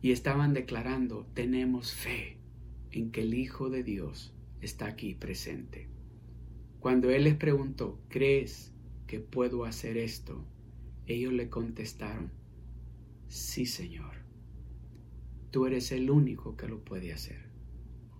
y 0.00 0.10
estaban 0.10 0.52
declarando, 0.52 1.26
tenemos 1.34 1.92
fe 1.92 2.38
en 2.90 3.10
que 3.10 3.22
el 3.22 3.34
Hijo 3.34 3.70
de 3.70 3.82
Dios 3.82 4.34
está 4.60 4.86
aquí 4.86 5.14
presente. 5.14 5.88
Cuando 6.80 7.10
Él 7.10 7.24
les 7.24 7.36
preguntó, 7.36 8.00
¿crees 8.08 8.72
que 9.06 9.20
puedo 9.20 9.64
hacer 9.64 9.96
esto? 9.96 10.44
Ellos 11.06 11.32
le 11.32 11.48
contestaron, 11.48 12.30
sí 13.28 13.66
Señor, 13.66 14.14
tú 15.50 15.66
eres 15.66 15.90
el 15.92 16.10
único 16.10 16.56
que 16.56 16.68
lo 16.68 16.84
puede 16.84 17.12
hacer. 17.12 17.42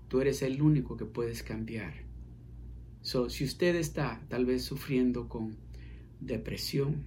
Tú 0.08 0.20
eres 0.20 0.42
el 0.42 0.60
único 0.60 0.96
que 0.96 1.06
puedes 1.06 1.42
cambiar. 1.42 1.94
So, 3.00 3.30
si 3.30 3.44
usted 3.44 3.76
está 3.76 4.20
tal 4.28 4.44
vez 4.44 4.62
sufriendo 4.62 5.28
con 5.28 5.56
depresión, 6.20 7.06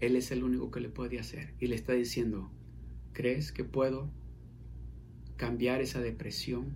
Él 0.00 0.16
es 0.16 0.30
el 0.30 0.42
único 0.42 0.70
que 0.70 0.80
le 0.80 0.88
puede 0.88 1.18
hacer. 1.18 1.52
Y 1.60 1.66
le 1.66 1.74
está 1.74 1.92
diciendo, 1.92 2.50
¿crees 3.12 3.52
que 3.52 3.64
puedo 3.64 4.08
cambiar 5.36 5.82
esa 5.82 6.00
depresión 6.00 6.72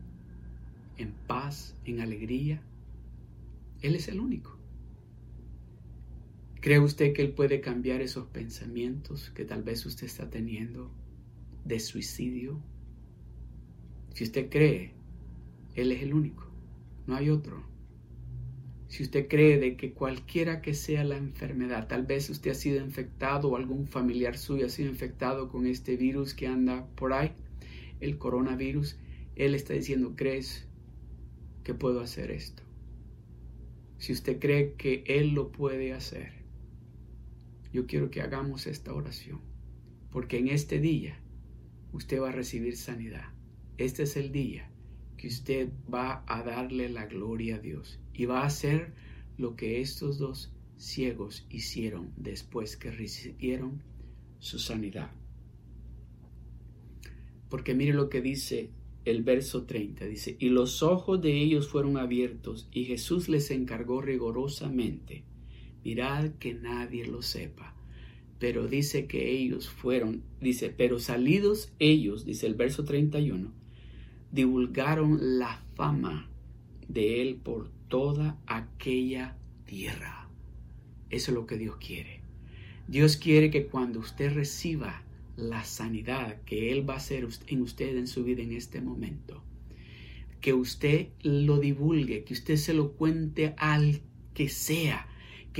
en 0.98 1.12
paz, 1.26 1.74
en 1.84 2.00
alegría? 2.00 2.60
Él 3.80 3.94
es 3.94 4.08
el 4.08 4.20
único. 4.20 4.57
¿Cree 6.68 6.80
usted 6.80 7.14
que 7.14 7.22
Él 7.22 7.30
puede 7.30 7.62
cambiar 7.62 8.02
esos 8.02 8.26
pensamientos 8.26 9.30
que 9.30 9.46
tal 9.46 9.62
vez 9.62 9.86
usted 9.86 10.04
está 10.04 10.28
teniendo 10.28 10.90
de 11.64 11.80
suicidio? 11.80 12.60
Si 14.12 14.24
usted 14.24 14.50
cree, 14.50 14.92
Él 15.76 15.92
es 15.92 16.02
el 16.02 16.12
único, 16.12 16.46
no 17.06 17.16
hay 17.16 17.30
otro. 17.30 17.64
Si 18.88 19.02
usted 19.02 19.28
cree 19.28 19.58
de 19.58 19.78
que 19.78 19.94
cualquiera 19.94 20.60
que 20.60 20.74
sea 20.74 21.04
la 21.04 21.16
enfermedad, 21.16 21.88
tal 21.88 22.04
vez 22.04 22.28
usted 22.28 22.50
ha 22.50 22.54
sido 22.54 22.84
infectado 22.84 23.48
o 23.48 23.56
algún 23.56 23.86
familiar 23.86 24.36
suyo 24.36 24.66
ha 24.66 24.68
sido 24.68 24.90
infectado 24.90 25.48
con 25.48 25.66
este 25.66 25.96
virus 25.96 26.34
que 26.34 26.48
anda 26.48 26.86
por 26.96 27.14
ahí, 27.14 27.32
el 28.00 28.18
coronavirus, 28.18 28.98
Él 29.36 29.54
está 29.54 29.72
diciendo, 29.72 30.12
¿crees 30.16 30.68
que 31.64 31.72
puedo 31.72 32.02
hacer 32.02 32.30
esto? 32.30 32.62
Si 33.96 34.12
usted 34.12 34.38
cree 34.38 34.74
que 34.74 35.02
Él 35.06 35.30
lo 35.30 35.50
puede 35.50 35.94
hacer, 35.94 36.37
yo 37.72 37.86
quiero 37.86 38.10
que 38.10 38.22
hagamos 38.22 38.66
esta 38.66 38.94
oración, 38.94 39.40
porque 40.10 40.38
en 40.38 40.48
este 40.48 40.80
día 40.80 41.20
usted 41.92 42.20
va 42.20 42.30
a 42.30 42.32
recibir 42.32 42.76
sanidad. 42.76 43.26
Este 43.76 44.04
es 44.04 44.16
el 44.16 44.32
día 44.32 44.70
que 45.16 45.28
usted 45.28 45.70
va 45.92 46.24
a 46.26 46.42
darle 46.42 46.88
la 46.88 47.06
gloria 47.06 47.56
a 47.56 47.58
Dios 47.58 48.00
y 48.12 48.24
va 48.24 48.42
a 48.42 48.46
hacer 48.46 48.92
lo 49.36 49.56
que 49.56 49.80
estos 49.80 50.18
dos 50.18 50.52
ciegos 50.76 51.46
hicieron 51.50 52.12
después 52.16 52.76
que 52.76 52.90
recibieron 52.90 53.82
su 54.38 54.58
sanidad. 54.58 55.10
Porque 57.48 57.74
mire 57.74 57.92
lo 57.92 58.08
que 58.08 58.20
dice 58.20 58.70
el 59.04 59.22
verso 59.22 59.64
30, 59.64 60.04
dice, 60.04 60.36
y 60.38 60.50
los 60.50 60.82
ojos 60.82 61.20
de 61.20 61.32
ellos 61.32 61.68
fueron 61.68 61.96
abiertos 61.96 62.68
y 62.72 62.84
Jesús 62.84 63.28
les 63.28 63.50
encargó 63.50 64.02
rigorosamente 64.02 65.24
mirad 65.88 66.32
que 66.38 66.52
nadie 66.52 67.06
lo 67.06 67.22
sepa. 67.22 67.74
Pero 68.38 68.68
dice 68.68 69.06
que 69.06 69.30
ellos 69.30 69.70
fueron, 69.70 70.22
dice, 70.38 70.68
pero 70.68 70.98
salidos 70.98 71.72
ellos, 71.78 72.26
dice 72.26 72.46
el 72.46 72.54
verso 72.54 72.84
31, 72.84 73.50
divulgaron 74.30 75.38
la 75.38 75.64
fama 75.76 76.28
de 76.88 77.22
él 77.22 77.36
por 77.36 77.70
toda 77.88 78.38
aquella 78.46 79.38
tierra. 79.64 80.28
Eso 81.08 81.30
es 81.30 81.34
lo 81.34 81.46
que 81.46 81.56
Dios 81.56 81.76
quiere. 81.76 82.20
Dios 82.86 83.16
quiere 83.16 83.50
que 83.50 83.64
cuando 83.66 84.00
usted 84.00 84.34
reciba 84.34 85.02
la 85.36 85.64
sanidad 85.64 86.42
que 86.42 86.70
Él 86.70 86.88
va 86.88 86.94
a 86.94 86.98
hacer 86.98 87.26
en 87.46 87.62
usted 87.62 87.96
en 87.96 88.06
su 88.06 88.24
vida 88.24 88.42
en 88.42 88.52
este 88.52 88.82
momento, 88.82 89.42
que 90.42 90.52
usted 90.52 91.08
lo 91.22 91.58
divulgue, 91.58 92.24
que 92.24 92.34
usted 92.34 92.56
se 92.56 92.74
lo 92.74 92.92
cuente 92.92 93.54
al 93.56 94.02
que 94.38 94.48
sea, 94.48 95.07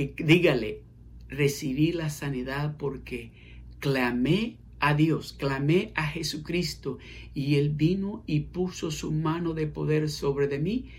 dígale, 0.07 0.81
recibí 1.27 1.91
la 1.91 2.09
sanidad 2.09 2.77
porque 2.77 3.31
clamé 3.79 4.57
a 4.79 4.93
Dios, 4.93 5.33
clamé 5.33 5.91
a 5.95 6.07
Jesucristo 6.07 6.97
y 7.33 7.55
Él 7.55 7.69
vino 7.69 8.23
y 8.25 8.41
puso 8.41 8.91
su 8.91 9.11
mano 9.11 9.53
de 9.53 9.67
poder 9.67 10.09
sobre 10.09 10.47
de 10.47 10.59
mí 10.59 10.89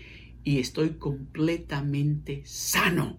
y 0.43 0.59
estoy 0.59 0.91
completamente 0.91 2.41
sano. 2.45 3.17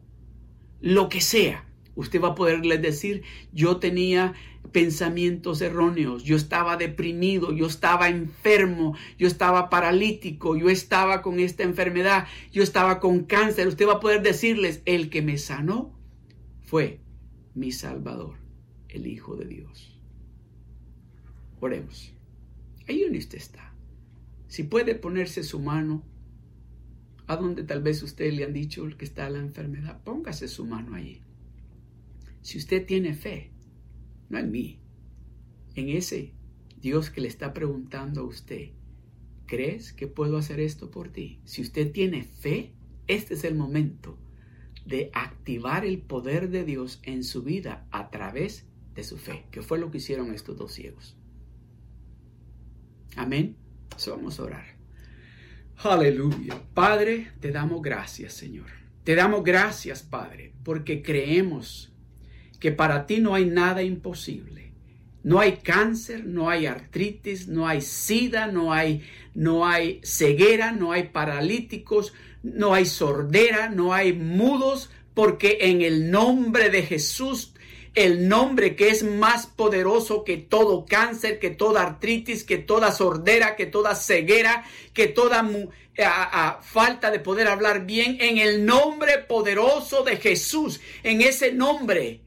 Lo 0.81 1.09
que 1.09 1.21
sea, 1.21 1.67
usted 1.95 2.21
va 2.21 2.29
a 2.29 2.35
poderle 2.35 2.79
decir, 2.79 3.23
yo 3.53 3.79
tenía 3.79 4.35
pensamientos 4.71 5.61
erróneos, 5.61 6.25
yo 6.25 6.37
estaba 6.37 6.77
deprimido, 6.77 7.53
yo 7.53 7.67
estaba 7.67 8.09
enfermo, 8.09 8.97
yo 9.19 9.27
estaba 9.27 9.69
paralítico, 9.69 10.57
yo 10.57 10.71
estaba 10.71 11.21
con 11.21 11.41
esta 11.41 11.63
enfermedad, 11.63 12.27
yo 12.53 12.63
estaba 12.63 13.01
con 13.01 13.25
cáncer. 13.25 13.69
Usted 13.69 13.87
va 13.87 13.95
a 13.95 14.01
poder 14.01 14.23
decirles, 14.23 14.83
el 14.87 15.11
que 15.11 15.23
me 15.23 15.39
sanó 15.39 15.93
fue 16.63 17.01
mi 17.55 17.73
Salvador, 17.73 18.37
el 18.89 19.07
Hijo 19.07 19.37
de 19.37 19.47
Dios. 19.47 20.01
Oremos. 21.61 22.13
Ahí 22.89 23.03
donde 23.03 23.19
usted 23.19 23.39
está. 23.39 23.75
Si 24.49 24.65
puede 24.65 24.95
ponerse 24.95 25.43
su 25.43 25.61
mano 25.61 26.03
a 27.27 27.37
donde 27.37 27.63
tal 27.63 27.83
vez 27.83 28.03
usted 28.03 28.33
le 28.33 28.45
han 28.45 28.53
dicho 28.53 28.87
que 28.99 29.05
está 29.05 29.31
la 29.31 29.39
enfermedad, 29.39 30.03
póngase 30.03 30.49
su 30.49 30.67
mano 30.67 30.95
allí. 30.95 31.23
Si 32.43 32.59
usted 32.59 32.85
tiene 32.85 33.15
fe, 33.15 33.51
no 34.29 34.39
en 34.39 34.51
mí, 34.51 34.81
en 35.75 35.89
ese 35.89 36.35
Dios 36.81 37.11
que 37.11 37.21
le 37.21 37.29
está 37.29 37.55
preguntando 37.55 38.23
a 38.23 38.25
usted, 38.25 38.71
¿crees 39.47 39.93
que 39.93 40.09
puedo 40.09 40.37
hacer 40.37 40.61
esto 40.61 40.91
por 40.91 41.09
ti? 41.09 41.41
Si 41.45 41.63
usted 41.63 41.93
tiene 41.93 42.25
fe, 42.25 42.73
este 43.07 43.35
es 43.35 43.45
el 43.45 43.55
momento 43.55 44.19
de 44.85 45.11
activar 45.15 45.85
el 45.85 45.99
poder 45.99 46.51
de 46.51 46.65
Dios 46.65 47.01
en 47.05 47.23
su 47.23 47.43
vida 47.43 47.87
a 47.93 48.11
través 48.11 48.67
de 48.95 49.05
su 49.05 49.17
fe, 49.17 49.47
que 49.51 49.63
fue 49.63 49.79
lo 49.79 49.91
que 49.91 49.99
hicieron 49.99 50.35
estos 50.35 50.57
dos 50.57 50.73
ciegos. 50.73 51.17
Amén. 53.17 53.57
vamos 54.09 54.41
a 54.41 54.43
orar. 54.43 54.65
Aleluya. 55.77 56.63
Padre, 56.75 57.31
te 57.41 57.53
damos 57.53 57.83
gracias, 57.83 58.33
Señor. 58.33 58.67
Te 59.05 59.15
damos 59.15 59.43
gracias, 59.45 60.03
Padre, 60.03 60.53
porque 60.63 61.03
creemos 61.03 61.92
que 62.63 62.71
para 62.71 63.09
ti 63.09 63.19
no 63.19 63.35
hay 63.35 63.45
nada 63.45 63.83
imposible. 63.83 64.71
No 65.25 65.41
hay 65.41 65.55
cáncer, 65.65 66.25
no 66.25 66.49
hay 66.49 66.67
artritis, 66.67 67.49
no 67.49 67.67
hay 67.67 67.81
sida, 67.81 68.47
no 68.47 68.73
hay, 68.73 69.03
no 69.35 69.67
hay 69.67 70.01
ceguera, 70.05 70.71
no 70.71 70.93
hay 70.93 71.09
paralíticos, 71.09 72.13
no 72.45 72.73
hay 72.73 72.87
sordera, 72.87 73.69
no 73.69 73.93
hay 73.93 74.13
mudos, 74.13 74.91
porque 75.13 75.59
en 75.63 75.83
el 75.83 76.13
nombre 76.13 76.71
de 76.71 76.85
Jesús, 76.85 77.53
el 77.97 78.29
nombre 78.29 78.77
que 78.77 78.91
es 78.91 79.03
más 79.03 79.49
poderoso 79.49 80.23
que 80.23 80.37
todo 80.37 80.87
cáncer, 80.87 81.41
que 81.41 81.51
toda 81.51 81.83
artritis, 81.83 82.45
que 82.45 82.59
toda 82.59 82.93
sordera, 82.93 83.57
que 83.57 83.67
toda 83.67 83.97
ceguera, 83.97 84.65
que 84.95 85.09
toda 85.09 85.45
falta 86.63 87.11
de 87.11 87.19
poder 87.19 87.49
hablar 87.49 87.87
bien, 87.87 88.19
en 88.21 88.39
el 88.39 88.65
nombre 88.65 89.19
poderoso 89.19 90.05
de 90.05 90.17
Jesús, 90.17 90.81
en 91.03 91.23
ese 91.23 91.51
nombre 91.51 92.22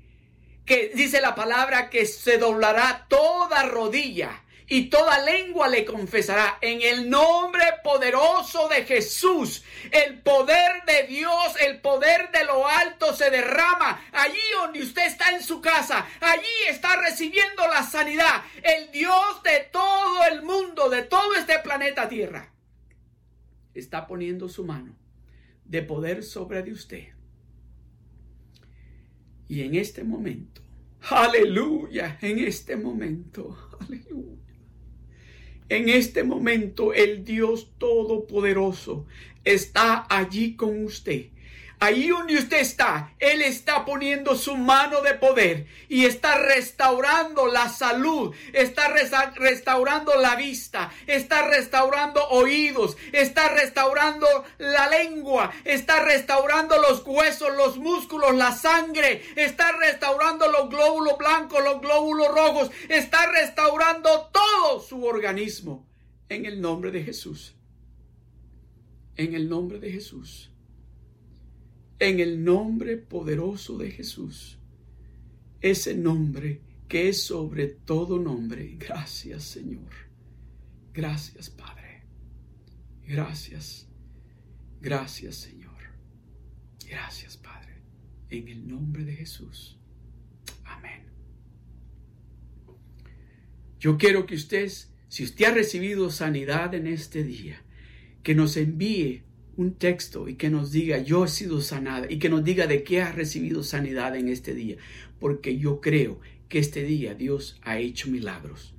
que 0.65 0.91
dice 0.93 1.21
la 1.21 1.35
palabra 1.35 1.89
que 1.89 2.05
se 2.05 2.37
doblará 2.37 3.05
toda 3.07 3.63
rodilla 3.63 4.41
y 4.67 4.89
toda 4.89 5.19
lengua 5.19 5.67
le 5.67 5.85
confesará 5.85 6.57
en 6.61 6.81
el 6.81 7.09
nombre 7.09 7.63
poderoso 7.83 8.67
de 8.67 8.83
Jesús. 8.83 9.63
El 9.91 10.19
poder 10.21 10.83
de 10.85 11.03
Dios, 11.03 11.55
el 11.61 11.79
poder 11.81 12.31
de 12.31 12.43
lo 12.45 12.67
alto 12.67 13.13
se 13.13 13.29
derrama 13.29 14.03
allí 14.11 14.39
donde 14.59 14.81
usted 14.81 15.05
está 15.05 15.31
en 15.31 15.43
su 15.43 15.61
casa. 15.61 16.07
Allí 16.19 16.47
está 16.67 16.95
recibiendo 16.95 17.67
la 17.67 17.83
sanidad. 17.83 18.43
El 18.63 18.91
Dios 18.91 19.43
de 19.43 19.69
todo 19.71 20.25
el 20.31 20.41
mundo, 20.41 20.89
de 20.89 21.03
todo 21.03 21.35
este 21.35 21.59
planeta 21.59 22.09
Tierra, 22.09 22.51
está 23.75 24.07
poniendo 24.07 24.49
su 24.49 24.65
mano 24.65 24.95
de 25.63 25.83
poder 25.83 26.23
sobre 26.23 26.63
de 26.63 26.71
usted. 26.71 27.15
Y 29.47 29.61
en 29.61 29.75
este 29.75 30.03
momento, 30.03 30.61
aleluya, 31.09 32.17
en 32.21 32.39
este 32.39 32.75
momento, 32.75 33.57
aleluya 33.79 34.45
en 35.69 35.89
este 35.89 36.23
momento 36.23 36.93
el 36.93 37.23
Dios 37.23 37.71
Todopoderoso 37.77 39.05
está 39.43 40.05
allí 40.09 40.55
con 40.55 40.83
usted. 40.83 41.27
Ahí 41.79 42.07
donde 42.07 42.37
usted 42.37 42.61
está, 42.61 43.13
Él 43.19 43.41
está 43.41 43.83
poniendo 43.83 44.35
su 44.35 44.55
mano 44.55 45.01
de 45.01 45.13
poder 45.15 45.67
y 45.89 46.05
está 46.05 46.37
restaurando 46.37 47.47
la 47.47 47.67
salud, 47.67 48.33
está 48.53 48.87
restaurando 49.35 50.15
la 50.15 50.35
vista, 50.35 50.91
está 51.05 51.47
restaurando 51.47 52.25
oídos, 52.29 52.97
está 53.11 53.49
restaurando 53.49 54.27
la 54.57 54.87
lengua, 54.87 55.51
está 55.65 56.03
restaurando 56.03 56.81
los 56.81 57.05
huesos, 57.05 57.53
los 57.55 57.77
músculos, 57.77 58.33
la 58.35 58.53
sangre, 58.53 59.21
está 59.35 59.73
restaurando 59.73 60.49
los 60.49 60.69
glóbulos 60.69 61.17
blancos, 61.17 61.61
los 61.61 61.81
glóbulos 61.81 62.29
rojos, 62.29 62.71
está 62.87 63.29
restaurando 63.31 64.29
todo 64.31 64.79
su 64.79 65.03
organismo 65.03 65.85
en 66.29 66.45
el 66.45 66.61
nombre 66.61 66.91
de 66.91 67.03
Jesús. 67.03 67.53
En 69.17 69.33
el 69.33 69.47
nombre 69.47 69.79
de 69.79 69.91
Jesús 69.91 70.51
en 71.99 72.19
el 72.19 72.43
nombre 72.43 72.97
poderoso 72.97 73.77
de 73.77 73.91
Jesús. 73.91 74.59
Ese 75.61 75.95
nombre 75.95 76.61
que 76.87 77.09
es 77.09 77.23
sobre 77.23 77.67
todo 77.67 78.19
nombre. 78.19 78.75
Gracias 78.77 79.43
Señor. 79.43 79.91
Gracias 80.93 81.49
Padre. 81.49 82.03
Gracias. 83.07 83.87
Gracias 84.81 85.35
Señor. 85.35 85.75
Gracias 86.87 87.37
Padre. 87.37 87.81
En 88.29 88.47
el 88.47 88.67
nombre 88.67 89.03
de 89.03 89.15
Jesús. 89.15 89.77
Amén. 90.65 91.03
Yo 93.79 93.97
quiero 93.97 94.25
que 94.25 94.35
usted, 94.35 94.71
si 95.07 95.23
usted 95.23 95.45
ha 95.45 95.51
recibido 95.51 96.09
sanidad 96.09 96.73
en 96.73 96.87
este 96.87 97.23
día, 97.23 97.61
que 98.23 98.33
nos 98.33 98.57
envíe 98.57 99.24
un 99.57 99.73
texto 99.75 100.27
y 100.27 100.35
que 100.35 100.49
nos 100.49 100.71
diga 100.71 100.97
yo 100.99 101.25
he 101.25 101.27
sido 101.27 101.61
sanada 101.61 102.07
y 102.09 102.19
que 102.19 102.29
nos 102.29 102.43
diga 102.43 102.67
de 102.67 102.83
qué 102.83 103.01
ha 103.01 103.11
recibido 103.11 103.63
sanidad 103.63 104.15
en 104.15 104.29
este 104.29 104.53
día, 104.53 104.77
porque 105.19 105.57
yo 105.57 105.81
creo 105.81 106.19
que 106.49 106.59
este 106.59 106.83
día 106.83 107.15
Dios 107.15 107.59
ha 107.61 107.79
hecho 107.79 108.09
milagros. 108.09 108.73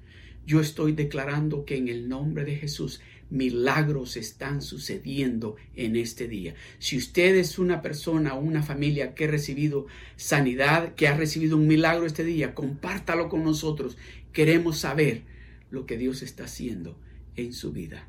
Yo 0.46 0.60
estoy 0.60 0.92
declarando 0.92 1.64
que 1.64 1.76
en 1.76 1.88
el 1.88 2.08
nombre 2.08 2.44
de 2.44 2.56
Jesús 2.56 3.00
milagros 3.30 4.16
están 4.16 4.62
sucediendo 4.62 5.56
en 5.74 5.96
este 5.96 6.28
día. 6.28 6.54
Si 6.78 6.96
usted 6.96 7.34
es 7.34 7.58
una 7.58 7.82
persona 7.82 8.34
o 8.34 8.40
una 8.40 8.62
familia 8.62 9.14
que 9.14 9.24
ha 9.24 9.28
recibido 9.28 9.86
sanidad, 10.14 10.94
que 10.94 11.08
ha 11.08 11.16
recibido 11.16 11.56
un 11.56 11.66
milagro 11.66 12.06
este 12.06 12.24
día, 12.24 12.54
compártalo 12.54 13.28
con 13.28 13.42
nosotros. 13.42 13.96
Queremos 14.32 14.78
saber 14.78 15.24
lo 15.70 15.86
que 15.86 15.98
Dios 15.98 16.22
está 16.22 16.44
haciendo 16.44 16.98
en 17.34 17.52
su 17.52 17.72
vida. 17.72 18.06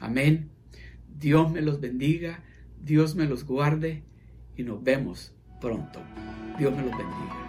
Amén. 0.00 0.57
Dios 1.16 1.50
me 1.50 1.60
los 1.60 1.80
bendiga, 1.80 2.42
Dios 2.80 3.14
me 3.14 3.26
los 3.26 3.44
guarde 3.44 4.02
y 4.56 4.62
nos 4.62 4.82
vemos 4.82 5.34
pronto. 5.60 6.00
Dios 6.58 6.74
me 6.74 6.82
los 6.82 6.96
bendiga. 6.96 7.47